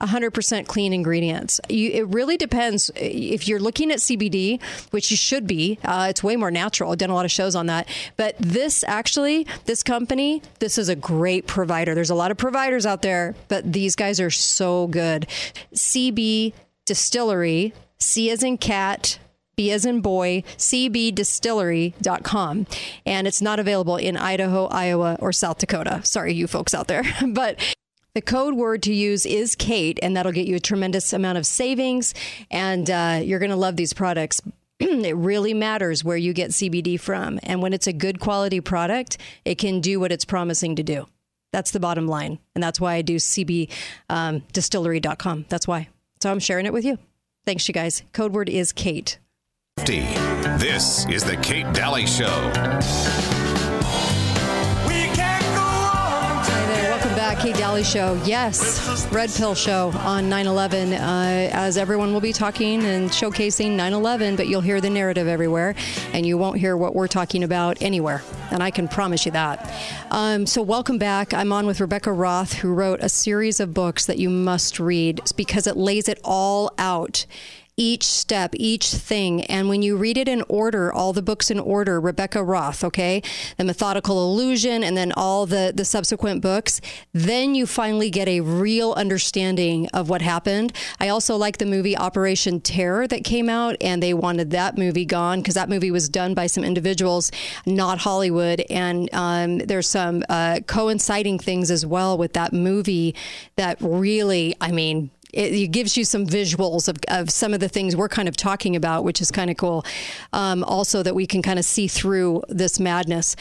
100% 0.02 0.68
clean 0.68 0.94
ingredients. 0.94 1.62
You, 1.70 1.90
it 1.92 2.08
really 2.08 2.38
depends. 2.38 2.92
If 2.96 3.48
you're 3.48 3.60
looking 3.60 3.92
at 3.92 4.00
CBD, 4.00 4.62
which 4.92 5.10
you 5.10 5.18
should 5.18 5.48
be, 5.48 5.80
uh, 5.84 6.08
it's 6.10 6.22
way 6.22 6.36
more 6.36 6.52
natural. 6.52 6.92
I've 6.92 6.98
done 6.98 7.10
a 7.10 7.16
lot 7.16 7.26
of 7.26 7.32
shows 7.32 7.56
on 7.56 7.68
that. 7.68 7.88
But 8.18 8.36
this 8.40 8.84
actually, 8.88 9.48
this 9.66 9.84
company, 9.84 10.42
this 10.60 10.78
is 10.78 10.90
a 10.90 10.96
great 10.96 11.48
provider. 11.48 11.96
There's 11.96 12.10
a 12.10 12.16
lot 12.16 12.32
of 12.32 12.38
providers 12.38 12.86
out 12.86 13.02
there, 13.02 13.36
but 13.48 13.72
these 13.72 13.96
guys 13.96 14.20
are 14.20 14.30
so 14.30 14.88
good. 14.88 15.28
CB 15.74 16.54
Distillery, 16.86 17.74
C 18.00 18.30
as 18.30 18.44
in 18.44 18.60
cat, 18.60 19.18
B 19.56 19.72
as 19.72 19.86
in 19.86 20.02
boy, 20.02 20.44
cbdistillery.com. 20.58 22.68
And 23.06 23.28
it's 23.28 23.42
not 23.42 23.60
available 23.60 23.98
in 23.98 24.16
Idaho, 24.18 24.68
Iowa, 24.68 25.18
or 25.20 25.32
South 25.32 25.58
Dakota. 25.58 26.02
Sorry, 26.04 26.34
you 26.34 26.48
folks 26.48 26.74
out 26.74 26.88
there. 26.88 27.04
but 27.28 27.60
the 28.16 28.22
code 28.22 28.56
word 28.56 28.82
to 28.84 28.94
use 28.94 29.26
is 29.26 29.56
Kate, 29.56 30.00
and 30.02 30.16
that'll 30.16 30.32
get 30.32 30.48
you 30.48 30.56
a 30.56 30.60
tremendous 30.60 31.12
amount 31.14 31.38
of 31.38 31.46
savings. 31.46 32.14
And 32.50 32.90
uh, 32.90 33.20
you're 33.22 33.40
going 33.40 33.52
to 33.52 33.58
love 33.58 33.76
these 33.76 33.94
products. 33.94 34.42
it 34.80 35.16
really 35.16 35.54
matters 35.54 36.04
where 36.04 36.18
you 36.18 36.34
get 36.34 36.50
CBD 36.52 37.00
from. 37.00 37.40
And 37.44 37.62
when 37.62 37.74
it's 37.74 37.88
a 37.88 37.94
good 37.94 38.22
quality 38.22 38.62
product, 38.62 39.18
it 39.44 39.56
can 39.56 39.82
do 39.82 40.00
what 40.00 40.14
it's 40.14 40.26
promising 40.26 40.78
to 40.78 40.84
do. 40.84 41.08
That's 41.52 41.72
the 41.72 41.80
bottom 41.80 42.08
line. 42.08 42.40
And 42.56 42.64
that's 42.64 42.80
why 42.80 42.96
I 42.96 43.02
do 43.02 43.18
cbdistillery.com. 43.18 45.32
Um, 45.32 45.46
that's 45.50 45.68
why. 45.68 45.90
So 46.22 46.32
I'm 46.32 46.40
sharing 46.40 46.66
it 46.66 46.74
with 46.74 46.86
you. 46.86 46.98
Thanks, 47.46 47.68
you 47.68 47.74
guys. 47.74 48.04
Code 48.14 48.34
word 48.34 48.50
is 48.50 48.72
Kate. 48.72 49.20
This 49.78 51.06
is 51.10 51.26
the 51.26 51.36
Kate 51.38 51.72
Dalley 51.74 52.06
Show. 52.06 52.52
Kate 57.40 57.56
Dalley 57.56 57.84
Show. 57.84 58.20
Yes, 58.26 59.08
Red 59.12 59.30
Pill 59.30 59.56
Show 59.56 59.92
on 60.00 60.30
9 60.30 60.48
11, 60.48 60.94
uh, 60.94 61.50
as 61.52 61.78
everyone 61.78 62.14
will 62.14 62.22
be 62.22 62.34
talking 62.34 62.84
and 62.84 63.10
showcasing 63.10 63.72
9 63.72 63.94
11, 63.94 64.36
but 64.36 64.48
you'll 64.48 64.62
hear 64.62 64.82
the 64.82 64.90
narrative 64.90 65.28
everywhere, 65.28 65.76
and 66.14 66.26
you 66.26 66.38
won't 66.38 66.58
hear 66.58 66.76
what 66.78 66.96
we're 66.96 67.08
talking 67.08 67.44
about 67.44 67.82
anywhere. 67.82 68.24
And 68.52 68.64
I 68.64 68.72
can 68.72 68.88
promise 68.88 69.26
you 69.26 69.32
that. 69.34 69.72
Um, 70.12 70.46
so, 70.46 70.62
welcome 70.62 70.98
back. 70.98 71.34
I'm 71.34 71.52
on 71.52 71.66
with 71.66 71.80
Rebekah 71.80 72.14
Roth, 72.14 72.54
who 72.54 72.74
wrote 72.74 73.00
a 73.02 73.10
series 73.10 73.60
of 73.60 73.74
books 73.74 74.06
that 74.06 74.18
you 74.18 74.30
must 74.30 74.80
read 74.80 75.22
because 75.36 75.68
it 75.68 75.78
lays 75.78 76.08
it 76.08 76.20
all 76.24 76.72
out 76.78 77.26
each 77.78 78.06
step, 78.06 78.56
each 78.56 78.88
thing. 78.88 79.42
And 79.44 79.68
when 79.68 79.82
you 79.82 79.98
read 79.98 80.18
it 80.18 80.30
in 80.30 80.44
order, 80.48 80.94
all 80.94 81.12
the 81.12 81.22
books 81.22 81.52
in 81.52 81.60
order, 81.60 82.00
Rebekah 82.00 82.44
Roth, 82.44 82.86
okay, 82.86 83.22
The 83.58 83.66
Methodical 83.66 84.24
Illusion, 84.24 84.82
and 84.82 84.96
then 84.96 85.12
all 85.12 85.46
the, 85.46 85.74
the 85.76 85.84
subsequent 85.84 86.42
books, 86.42 86.80
then 87.14 87.54
you 87.54 87.66
finally 87.66 88.10
get 88.10 88.30
a 88.30 88.40
real 88.40 88.94
understanding 88.94 89.90
of 89.90 90.08
what 90.08 90.22
happened. 90.22 90.72
I 91.02 91.10
also 91.10 91.36
like 91.36 91.58
the 91.58 91.66
movie 91.66 91.98
Operation 91.98 92.62
Terror 92.62 93.08
that 93.08 93.26
came 93.26 93.50
out, 93.50 93.76
and 93.82 94.02
they 94.02 94.14
wanted 94.14 94.52
that 94.52 94.78
movie 94.78 95.06
gone 95.06 95.40
because 95.40 95.56
that 95.56 95.68
movie 95.68 95.92
was 95.92 96.08
done 96.08 96.34
by 96.34 96.48
some 96.48 96.64
individuals, 96.64 97.30
not 97.66 97.98
Hollywood. 97.98 98.64
And 98.70 99.10
um, 99.12 99.58
there's 99.58 99.90
some 99.90 100.24
uh, 100.30 100.62
coinciding 100.66 101.40
things 101.40 101.70
as 101.70 101.86
well 101.86 102.18
with 102.18 102.34
that 102.34 102.54
movie 102.54 103.16
that 103.58 103.78
really, 103.82 104.56
I 104.62 104.72
mean, 104.72 105.12
it, 105.36 105.72
gives 105.72 105.98
you 105.98 106.06
some 106.06 106.26
visuals 106.26 106.88
of, 106.88 106.98
of 107.08 107.30
some 107.30 107.54
of 107.54 107.60
the 107.60 107.70
things 107.70 107.96
we're 107.96 108.10
kind 108.10 108.28
of 108.28 108.38
talking 108.38 108.76
about, 108.76 109.04
which 109.04 109.22
is 109.22 109.32
kind 109.32 109.50
of 109.50 109.58
cool. 109.58 109.86
Um, 110.34 110.64
also, 110.64 111.04
that 111.04 111.16
we 111.16 111.28
can 111.28 111.42
kind 111.42 111.60
of 111.60 111.66
see 111.66 111.88
through 111.88 112.44
this 112.50 112.80
madness. 112.80 113.36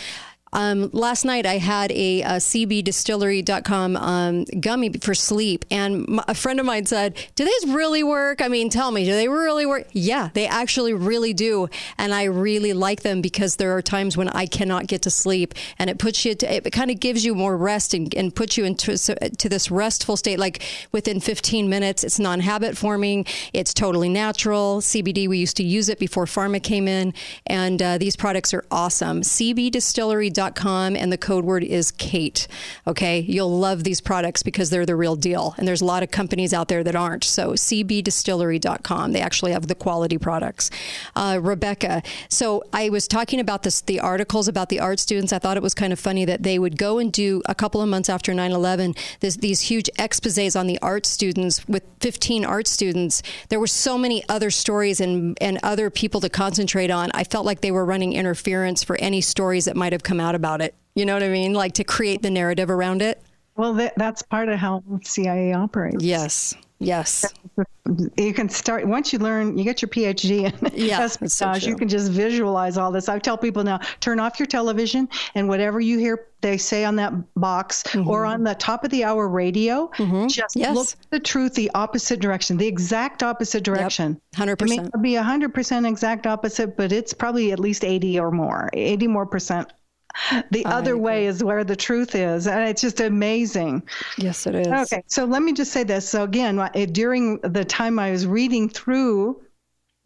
Um, 0.55 0.89
last 0.93 1.25
night 1.25 1.47
I 1.47 1.59
had 1.59 1.91
a, 1.91 2.23
a 2.23 2.37
cbdistillery.com 2.37 3.97
um, 3.97 4.45
gummy 4.61 4.93
for 4.93 5.15
sleep, 5.15 5.65
and 5.71 6.07
my, 6.07 6.25
a 6.29 6.35
friend 6.35 6.61
of 6.61 6.67
mine 6.67 6.87
said, 6.87 7.17
"Do 7.35 7.45
these 7.45 7.75
really 7.75 8.05
work? 8.05 8.41
I 8.41 8.47
mean, 8.47 8.71
tell 8.71 8.93
me, 8.93 9.05
do 9.05 9.13
they 9.13 9.29
really 9.29 9.67
work?" 9.67 9.89
Yeah, 9.93 10.31
they 10.33 10.47
actually 10.47 10.93
really 10.93 11.33
do, 11.33 11.69
and 11.99 12.15
I 12.15 12.25
really 12.25 12.73
like 12.73 13.03
them 13.03 13.21
because 13.21 13.57
there 13.57 13.77
are 13.77 13.83
times 13.83 14.17
when 14.17 14.29
I 14.29 14.47
cannot 14.47 14.87
get 14.87 15.03
to 15.03 15.11
sleep, 15.11 15.55
and 15.77 15.91
it 15.91 15.99
puts 15.99 16.25
you. 16.25 16.37
To, 16.37 16.55
it 16.55 16.73
kind 16.73 16.91
of 16.93 17.01
gives 17.01 17.25
you 17.25 17.35
more 17.35 17.57
rest 17.57 17.93
and, 17.93 18.15
and 18.15 18.35
puts 18.35 18.57
you 18.57 18.65
into 18.65 18.97
to 18.97 19.49
this 19.49 19.73
restful 19.73 20.17
state. 20.17 20.39
Like 20.39 20.63
within 20.93 21.19
15 21.19 21.69
minutes, 21.69 22.05
it's 22.05 22.21
non-habit 22.21 22.77
forming. 22.77 23.27
It's 23.53 23.75
totally 23.75 24.09
natural. 24.09 24.81
CBD. 24.81 25.29
We 25.29 25.39
used 25.39 25.57
to 25.57 25.65
use 25.65 25.89
it 25.89 25.99
before 25.99 26.27
pharma 26.27 26.63
came 26.63 26.87
in, 26.87 27.13
and 27.49 27.83
uh, 27.83 27.99
these 27.99 28.15
products 28.15 28.55
are 28.55 28.65
awesome. 28.71 29.23
cbdistillery.com 29.23 30.44
and 30.53 31.13
the 31.13 31.19
code 31.19 31.45
word 31.45 31.65
is 31.65 31.91
Kate. 31.91 32.47
Okay. 32.87 33.21
You'll 33.21 33.59
love 33.59 33.85
these 33.85 34.01
products 34.01 34.43
because 34.43 34.71
they're 34.71 34.87
the 34.87 34.97
real 34.97 35.17
deal. 35.17 35.55
And 35.59 35.67
there's 35.67 35.81
a 35.81 35.85
lot 35.85 36.03
of 36.03 36.11
companies 36.11 36.53
out 36.53 36.69
there 36.69 36.85
that 36.85 36.97
aren't. 36.97 37.25
So 37.25 37.53
cbdistillery.com. 37.53 39.13
They 39.13 39.21
actually 39.21 39.53
have 39.53 39.67
the 39.67 39.75
quality 39.75 40.19
products. 40.19 40.71
Uh, 41.17 41.39
Rebekah. 41.43 42.03
So 42.29 42.65
I 42.73 42.89
was 42.89 43.09
talking 43.09 43.41
about 43.41 43.63
this, 43.63 43.81
the 43.81 44.01
articles 44.01 44.49
about 44.49 44.69
the 44.69 44.81
art 44.81 45.01
students. 45.01 45.33
I 45.33 45.39
thought 45.39 45.57
it 45.57 45.63
was 45.63 45.75
kind 45.75 45.93
of 45.93 45.99
funny 45.99 46.25
that 46.25 46.43
they 46.43 46.59
would 46.59 46.77
go 46.79 46.99
and 46.99 47.13
do 47.13 47.43
a 47.47 47.55
couple 47.55 47.81
of 47.81 47.89
months 47.89 48.09
after 48.09 48.35
9 48.35 48.53
11, 48.53 48.95
these 49.21 49.61
huge 49.61 49.89
exposes 49.99 50.57
on 50.57 50.67
the 50.67 50.79
art 50.81 51.07
students 51.07 51.67
with 51.69 51.83
15 52.01 52.45
art 52.45 52.67
students. 52.67 53.23
There 53.49 53.61
were 53.61 53.67
so 53.67 53.97
many 53.99 54.23
other 54.29 54.51
stories 54.51 55.01
and, 55.01 55.37
and 55.41 55.59
other 55.63 55.91
people 55.91 56.21
to 56.21 56.29
concentrate 56.29 56.91
on. 56.91 57.11
I 57.15 57.25
felt 57.25 57.47
like 57.47 57.61
they 57.61 57.71
were 57.71 57.85
running 57.85 58.13
interference 58.13 58.85
for 58.85 58.97
any 58.97 59.21
stories 59.21 59.65
that 59.65 59.77
might 59.77 59.93
have 59.93 60.03
come 60.03 60.21
out 60.21 60.34
about 60.35 60.61
it. 60.61 60.75
You 60.95 61.05
know 61.05 61.15
what 61.15 61.23
I 61.23 61.29
mean? 61.29 61.55
Like 61.55 61.75
to 61.75 61.85
create 61.85 62.23
the 62.23 62.31
narrative 62.31 62.71
around 62.71 63.03
it. 63.03 63.21
Well, 63.57 63.75
that, 63.75 63.95
that's 63.97 64.23
part 64.23 64.49
of 64.49 64.59
how 64.59 64.83
CIA 65.03 65.53
operates. 65.53 66.03
Yes. 66.03 66.55
Yes. 66.81 67.25
You 68.17 68.35
can 68.35 68.49
start 68.49 68.87
once 68.87 69.13
you 69.13 69.19
learn, 69.19 69.57
you 69.57 69.65
get 69.65 69.81
your 69.81 69.89
PhD 69.89 70.45
in 70.45 70.73
yeah, 70.87 71.03
espionage, 71.03 71.63
so 71.63 71.69
you 71.69 71.77
can 71.77 71.89
just 71.89 72.11
visualize 72.11 72.77
all 72.77 72.91
this. 72.91 73.09
I 73.09 73.19
tell 73.19 73.39
people 73.39 73.63
now, 73.63 73.79
turn 74.01 74.19
off 74.19 74.39
your 74.41 74.47
television 74.47 75.09
and 75.35 75.49
whatever 75.49 75.81
you 75.81 75.99
hear 75.99 76.27
they 76.41 76.57
say 76.57 76.85
on 76.85 76.97
that 76.97 77.13
box 77.35 77.83
mm-hmm. 77.85 78.09
or 78.09 78.25
on 78.25 78.43
the 78.43 78.55
top 78.55 78.85
of 78.85 78.91
the 78.91 79.05
hour 79.05 79.29
radio, 79.29 79.91
mm-hmm. 79.97 80.27
just 80.27 80.57
yes. 80.57 80.75
look 80.75 80.89
the 81.11 81.21
truth 81.21 81.55
the 81.55 81.71
opposite 81.75 82.21
direction, 82.21 82.57
the 82.57 82.67
exact 82.67 83.23
opposite 83.23 83.63
direction. 83.63 84.21
Yep. 84.39 84.49
100%. 84.49 84.63
It 84.63 84.69
may 84.69 84.77
not 84.77 85.03
be 85.03 85.13
100% 85.13 85.89
exact 85.89 86.27
opposite, 86.27 86.77
but 86.77 86.91
it's 86.91 87.13
probably 87.13 87.53
at 87.53 87.61
least 87.61 87.85
80 87.85 88.19
or 88.19 88.31
more, 88.31 88.69
80 88.73 89.07
more 89.07 89.27
percent 89.27 89.73
the 90.51 90.65
other 90.67 90.97
way 90.97 91.27
is 91.27 91.43
where 91.43 91.65
the 91.65 91.77
truth 91.77 92.15
is. 92.15 92.47
And 92.47 92.69
it's 92.69 92.81
just 92.81 93.01
amazing. 93.01 93.83
Yes, 94.19 94.47
it 94.47 94.55
is. 94.55 94.67
Okay. 94.67 95.03
So 95.07 95.25
let 95.25 95.43
me 95.43 95.53
just 95.53 95.73
say 95.73 95.85
this. 95.85 96.09
So, 96.09 96.25
again, 96.25 96.69
during 96.93 97.39
the 97.41 97.65
time 97.65 97.99
I 97.99 98.11
was 98.11 98.27
reading 98.27 98.69
through 98.69 99.41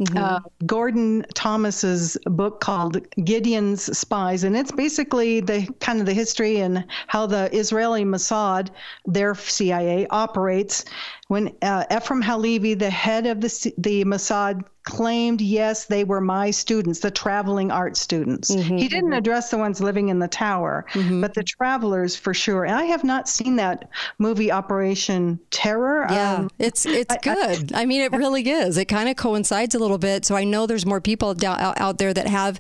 Mm-hmm. 0.01 0.17
Uh, 0.17 0.39
Gordon 0.65 1.27
Thomas's 1.35 2.17
book 2.27 2.61
called 2.61 3.05
Gideon's 3.25 3.99
Spies, 3.99 4.45
and 4.45 4.57
it's 4.57 4.71
basically 4.71 5.41
the 5.41 5.67
kind 5.81 5.99
of 5.99 6.07
the 6.07 6.15
history 6.15 6.59
and 6.59 6.85
how 7.09 7.27
the 7.27 7.53
Israeli 7.53 8.05
Mossad, 8.05 8.71
their 9.07 9.35
CIA, 9.35 10.07
operates. 10.11 10.85
When 11.29 11.55
uh, 11.63 11.85
Ephraim 11.95 12.23
Halevy, 12.23 12.79
the 12.79 12.91
head 12.91 13.27
of 13.27 13.41
the 13.41 13.73
the 13.79 14.05
Mossad, 14.05 14.65
claimed, 14.89 15.43
yes, 15.43 15.85
they 15.85 16.03
were 16.03 16.21
my 16.21 16.51
students, 16.51 17.01
the 17.01 17.11
traveling 17.11 17.71
art 17.71 17.95
students. 17.95 18.51
Mm-hmm, 18.51 18.79
he 18.79 18.89
didn't 18.89 19.11
mm-hmm. 19.11 19.19
address 19.19 19.51
the 19.51 19.59
ones 19.59 19.83
living 19.83 20.09
in 20.09 20.19
the 20.19 20.29
tower, 20.29 20.87
mm-hmm. 20.93 21.21
but 21.21 21.35
the 21.35 21.43
travelers 21.43 22.17
for 22.17 22.33
sure. 22.33 22.65
And 22.65 22.75
I 22.75 22.85
have 22.85 23.05
not 23.05 23.29
seen 23.29 23.57
that 23.57 23.91
movie 24.19 24.51
Operation 24.51 25.39
Terror. 25.51 26.07
Yeah, 26.09 26.35
um, 26.37 26.51
it's 26.59 26.87
it's 26.87 27.15
I, 27.15 27.19
good. 27.19 27.75
I, 27.75 27.83
I, 27.83 27.85
mean, 27.85 28.01
it 28.01 28.13
really 28.13 28.49
is. 28.49 28.79
It 28.79 28.87
kind 28.87 29.11
of 29.11 29.17
coincides 29.17 29.75
a 29.75 29.79
little 29.79 29.99
bit. 29.99 30.25
So 30.25 30.35
I 30.35 30.45
know 30.45 30.67
there's 30.67 30.87
more 30.87 31.03
people 31.03 31.37
out, 31.45 31.79
out 31.79 31.99
there 31.99 32.15
that 32.15 32.27
have 32.27 32.59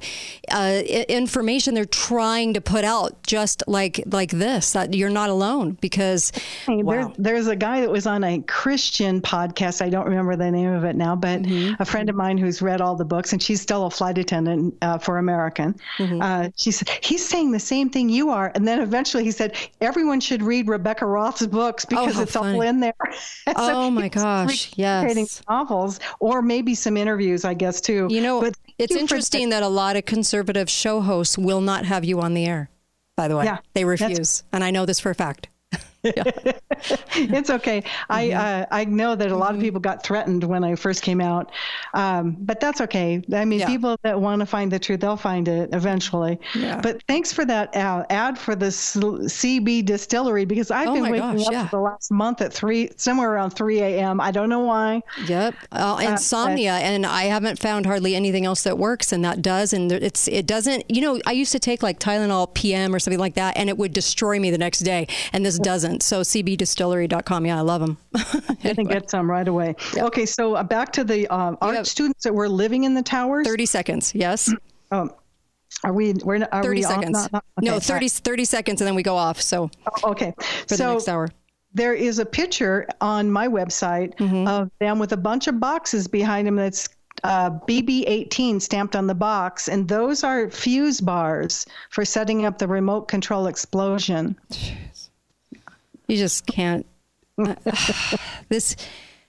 uh, 0.50 0.82
information 1.08 1.72
they're 1.72 1.86
trying 1.86 2.52
to 2.52 2.60
put 2.60 2.84
out, 2.84 3.22
just 3.22 3.62
like 3.66 4.02
like 4.06 4.32
this. 4.32 4.74
That 4.74 4.92
you're 4.92 5.08
not 5.08 5.30
alone 5.30 5.78
because 5.80 6.30
wow. 6.68 6.92
there, 6.92 7.12
there's 7.16 7.46
a 7.46 7.56
guy 7.56 7.80
that 7.80 7.90
was 7.90 8.06
on 8.06 8.22
a 8.22 8.42
Christian 8.58 9.20
podcast. 9.20 9.80
I 9.80 9.88
don't 9.88 10.04
remember 10.04 10.34
the 10.34 10.50
name 10.50 10.72
of 10.72 10.82
it 10.82 10.96
now, 10.96 11.14
but 11.14 11.42
mm-hmm. 11.42 11.80
a 11.80 11.84
friend 11.84 12.10
of 12.10 12.16
mine 12.16 12.36
who's 12.36 12.60
read 12.60 12.80
all 12.80 12.96
the 12.96 13.04
books, 13.04 13.32
and 13.32 13.40
she's 13.40 13.60
still 13.60 13.86
a 13.86 13.90
flight 13.90 14.18
attendant 14.18 14.74
uh, 14.82 14.98
for 14.98 15.18
American. 15.18 15.76
Mm-hmm. 15.98 16.20
Uh, 16.20 16.48
she 16.56 16.72
said 16.72 16.88
he's 17.00 17.24
saying 17.24 17.52
the 17.52 17.60
same 17.60 17.88
thing 17.88 18.08
you 18.08 18.30
are, 18.30 18.50
and 18.56 18.66
then 18.66 18.80
eventually 18.80 19.22
he 19.22 19.30
said 19.30 19.54
everyone 19.80 20.18
should 20.18 20.42
read 20.42 20.66
Rebekah 20.66 21.06
Roth's 21.06 21.46
books 21.46 21.86
oh, 21.86 21.88
because 21.90 22.18
oh, 22.18 22.22
it's 22.22 22.32
funny. 22.32 22.56
all 22.56 22.62
in 22.62 22.80
there. 22.80 22.96
so 23.46 23.54
oh 23.56 23.90
my 23.92 24.08
gosh! 24.08 24.72
Yes, 24.74 25.40
novels 25.48 26.00
or 26.18 26.42
maybe 26.42 26.74
some 26.74 26.96
interviews, 26.96 27.44
I 27.44 27.54
guess 27.54 27.80
too. 27.80 28.08
You 28.10 28.20
know, 28.20 28.40
but 28.40 28.56
it's 28.76 28.96
interesting 28.96 29.50
that 29.50 29.62
a 29.62 29.68
lot 29.68 29.94
of 29.94 30.04
conservative 30.04 30.68
show 30.68 31.00
hosts 31.00 31.38
will 31.38 31.60
not 31.60 31.84
have 31.84 32.04
you 32.04 32.20
on 32.20 32.34
the 32.34 32.44
air. 32.44 32.70
By 33.14 33.28
the 33.28 33.36
way, 33.36 33.44
yeah, 33.44 33.58
they 33.74 33.84
refuse, 33.84 34.42
and 34.52 34.64
I 34.64 34.72
know 34.72 34.84
this 34.84 34.98
for 34.98 35.10
a 35.10 35.14
fact. 35.14 35.46
it's 37.14 37.50
okay. 37.50 37.82
Mm-hmm. 37.82 38.12
I 38.12 38.30
uh, 38.32 38.66
I 38.70 38.84
know 38.84 39.14
that 39.14 39.30
a 39.30 39.36
lot 39.36 39.50
of 39.50 39.56
mm-hmm. 39.56 39.64
people 39.64 39.80
got 39.80 40.02
threatened 40.02 40.44
when 40.44 40.64
I 40.64 40.74
first 40.74 41.02
came 41.02 41.20
out, 41.20 41.50
um, 41.94 42.36
but 42.40 42.60
that's 42.60 42.80
okay. 42.82 43.22
I 43.32 43.44
mean, 43.44 43.60
yeah. 43.60 43.66
people 43.66 43.96
that 44.02 44.20
want 44.20 44.40
to 44.40 44.46
find 44.46 44.70
the 44.70 44.78
truth, 44.78 45.00
they'll 45.00 45.16
find 45.16 45.48
it 45.48 45.70
eventually. 45.72 46.38
Yeah. 46.54 46.80
But 46.80 47.02
thanks 47.08 47.32
for 47.32 47.44
that 47.44 47.74
uh, 47.76 48.04
ad 48.10 48.38
for 48.38 48.54
the 48.54 48.66
CB 48.66 49.84
distillery 49.84 50.44
because 50.44 50.70
I've 50.70 50.88
oh 50.88 50.94
been 50.94 51.10
waking 51.10 51.38
gosh, 51.38 51.46
up 51.46 51.52
yeah. 51.52 51.68
for 51.68 51.76
the 51.76 51.82
last 51.82 52.10
month 52.10 52.40
at 52.40 52.52
three, 52.52 52.90
somewhere 52.96 53.32
around 53.32 53.50
three 53.50 53.80
a.m. 53.80 54.20
I 54.20 54.30
don't 54.30 54.48
know 54.48 54.60
why. 54.60 55.02
Yep, 55.26 55.54
uh, 55.72 55.98
insomnia, 56.02 56.74
uh, 56.74 56.78
and 56.78 57.06
I 57.06 57.24
haven't 57.24 57.58
found 57.58 57.86
hardly 57.86 58.14
anything 58.14 58.46
else 58.46 58.62
that 58.64 58.78
works, 58.78 59.12
and 59.12 59.24
that 59.24 59.42
does. 59.42 59.72
And 59.72 59.90
it's 59.92 60.28
it 60.28 60.46
doesn't. 60.46 60.90
You 60.90 61.00
know, 61.00 61.20
I 61.26 61.32
used 61.32 61.52
to 61.52 61.58
take 61.58 61.82
like 61.82 61.98
Tylenol 61.98 62.52
PM 62.54 62.94
or 62.94 62.98
something 62.98 63.20
like 63.20 63.34
that, 63.34 63.56
and 63.56 63.68
it 63.68 63.78
would 63.78 63.92
destroy 63.92 64.38
me 64.38 64.50
the 64.50 64.58
next 64.58 64.80
day, 64.80 65.06
and 65.32 65.44
this 65.44 65.58
doesn't. 65.58 65.97
So 66.02 66.20
cbdistillery.com. 66.22 67.46
Yeah, 67.46 67.58
I 67.58 67.60
love 67.60 67.80
them. 67.80 67.98
anyway. 68.14 68.58
I 68.64 68.74
can 68.74 68.84
get 68.84 69.10
some 69.10 69.30
right 69.30 69.46
away. 69.46 69.74
Okay, 69.96 70.26
so 70.26 70.54
uh, 70.54 70.62
back 70.62 70.92
to 70.92 71.04
the 71.04 71.26
um, 71.28 71.58
art 71.60 71.86
students 71.86 72.24
that 72.24 72.34
were 72.34 72.48
living 72.48 72.84
in 72.84 72.94
the 72.94 73.02
towers. 73.02 73.46
30 73.46 73.66
seconds, 73.66 74.14
yes. 74.14 74.52
Um, 74.90 75.12
are 75.84 75.92
we? 75.92 76.14
We're 76.24 76.46
are 76.50 76.62
30 76.62 76.78
we 76.78 76.82
seconds. 76.82 77.12
Not, 77.12 77.32
not, 77.32 77.44
okay, 77.58 77.70
no, 77.70 77.78
30, 77.78 78.08
30 78.08 78.44
seconds, 78.44 78.80
and 78.80 78.88
then 78.88 78.94
we 78.94 79.02
go 79.02 79.16
off. 79.16 79.40
So 79.40 79.70
oh, 79.86 80.10
okay, 80.10 80.34
for 80.66 80.76
so, 80.76 80.86
the 80.86 80.92
next 80.94 81.08
hour. 81.08 81.28
There 81.74 81.94
is 81.94 82.18
a 82.18 82.26
picture 82.26 82.88
on 83.00 83.30
my 83.30 83.46
website 83.46 84.16
mm-hmm. 84.16 84.48
of 84.48 84.70
them 84.80 84.98
with 84.98 85.12
a 85.12 85.16
bunch 85.16 85.46
of 85.46 85.60
boxes 85.60 86.08
behind 86.08 86.46
them 86.46 86.56
that's 86.56 86.88
uh, 87.24 87.50
BB18 87.50 88.60
stamped 88.60 88.96
on 88.96 89.06
the 89.06 89.14
box, 89.14 89.68
and 89.68 89.86
those 89.86 90.24
are 90.24 90.50
fuse 90.50 91.00
bars 91.00 91.66
for 91.90 92.04
setting 92.04 92.44
up 92.44 92.58
the 92.58 92.66
remote 92.66 93.08
control 93.08 93.46
explosion. 93.46 94.36
You 96.08 96.16
just 96.16 96.46
can't. 96.46 96.86
Uh, 97.38 97.54
this 98.48 98.76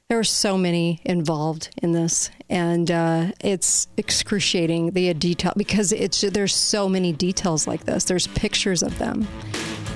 there 0.09 0.17
are 0.17 0.23
so 0.23 0.57
many 0.57 1.01
involved 1.05 1.69
in 1.83 1.91
this, 1.91 2.31
and 2.49 2.89
uh, 2.89 3.31
it's 3.41 3.87
excruciating 3.95 4.91
the 4.91 5.13
detail 5.13 5.53
because 5.55 5.91
it's 5.91 6.21
there's 6.21 6.55
so 6.55 6.89
many 6.89 7.13
details 7.13 7.67
like 7.67 7.85
this. 7.85 8.05
There's 8.05 8.25
pictures 8.25 8.81
of 8.81 8.97
them, 8.97 9.27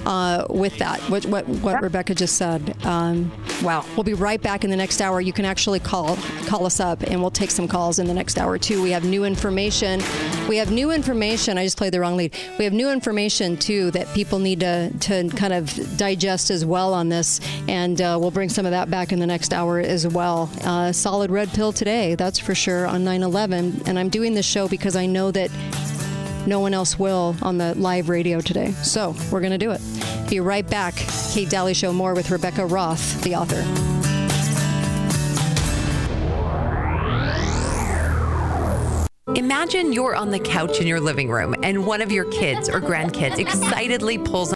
uh, 0.05 0.45
with 0.51 0.77
that. 0.77 0.99
What 1.09 1.25
what, 1.25 1.47
what 1.47 1.81
Rebekah 1.81 2.13
just 2.13 2.37
said. 2.37 2.75
Um, 2.85 3.31
wow. 3.63 3.85
We'll 3.95 4.03
be 4.03 4.13
right 4.13 4.41
back 4.41 4.63
in 4.63 4.69
the 4.69 4.75
next 4.75 5.01
hour. 5.01 5.21
You 5.21 5.33
can 5.33 5.45
actually 5.45 5.79
call 5.79 6.17
call 6.45 6.65
us 6.65 6.79
up, 6.79 7.01
and 7.03 7.21
we'll 7.21 7.31
take 7.31 7.49
some 7.49 7.67
calls 7.67 7.99
in 7.99 8.07
the 8.07 8.13
next 8.13 8.37
hour 8.37 8.57
too. 8.57 8.81
We 8.81 8.91
have 8.91 9.05
new 9.05 9.23
information. 9.23 10.01
We 10.47 10.57
have 10.57 10.71
new 10.71 10.91
information. 10.91 11.57
I 11.57 11.63
just 11.63 11.77
played 11.77 11.93
the 11.93 11.99
wrong 11.99 12.17
lead. 12.17 12.35
We 12.57 12.65
have 12.65 12.73
new 12.73 12.91
information 12.91 13.57
too 13.57 13.91
that 13.91 14.07
people 14.13 14.39
need 14.39 14.59
to 14.59 14.91
to 14.91 15.29
kind 15.29 15.53
of 15.53 15.97
digest 15.97 16.51
as 16.51 16.65
well 16.65 16.93
on 16.93 17.09
this, 17.09 17.39
and 17.67 17.99
uh, 18.01 18.17
we'll 18.19 18.31
bring 18.31 18.49
some 18.49 18.65
of 18.65 18.71
that 18.71 18.89
back 18.89 19.11
in 19.11 19.19
the 19.19 19.27
next 19.27 19.53
hour 19.53 19.79
as 19.79 20.07
well. 20.07 20.49
Uh, 20.63 20.91
solid 20.91 21.31
red 21.31 21.49
pill 21.49 21.71
today, 21.71 22.15
that's 22.15 22.39
for 22.39 22.53
sure 22.53 22.85
on 22.85 23.03
9/11, 23.03 23.87
and 23.87 23.97
I'm 23.97 24.09
doing 24.09 24.33
this 24.33 24.45
show 24.45 24.67
because 24.67 24.95
I 24.95 25.05
know 25.05 25.31
that 25.31 25.49
no 26.45 26.59
one 26.59 26.73
else 26.73 26.99
will 26.99 27.35
on 27.41 27.57
the 27.57 27.73
live 27.75 28.09
radio 28.09 28.41
today. 28.41 28.71
So 28.83 29.15
we're 29.31 29.39
going 29.39 29.51
to 29.51 29.57
do 29.57 29.71
it. 29.71 30.02
Be 30.29 30.39
right 30.39 30.67
back. 30.67 30.95
Kate 31.31 31.49
Dalley 31.49 31.73
Show 31.73 31.93
more 31.93 32.13
with 32.13 32.29
Rebekah 32.31 32.65
Roth, 32.65 33.21
the 33.23 33.35
author. 33.35 33.63
Imagine 39.35 39.93
you're 39.93 40.15
on 40.15 40.31
the 40.31 40.39
couch 40.39 40.79
in 40.79 40.85
your 40.85 40.99
living 40.99 41.29
room 41.29 41.55
and 41.63 41.85
one 41.87 42.01
of 42.01 42.11
your 42.11 42.25
kids 42.25 42.67
or 42.67 42.81
grandkids 42.81 43.39
excitedly 43.39 44.17
pulls 44.17 44.51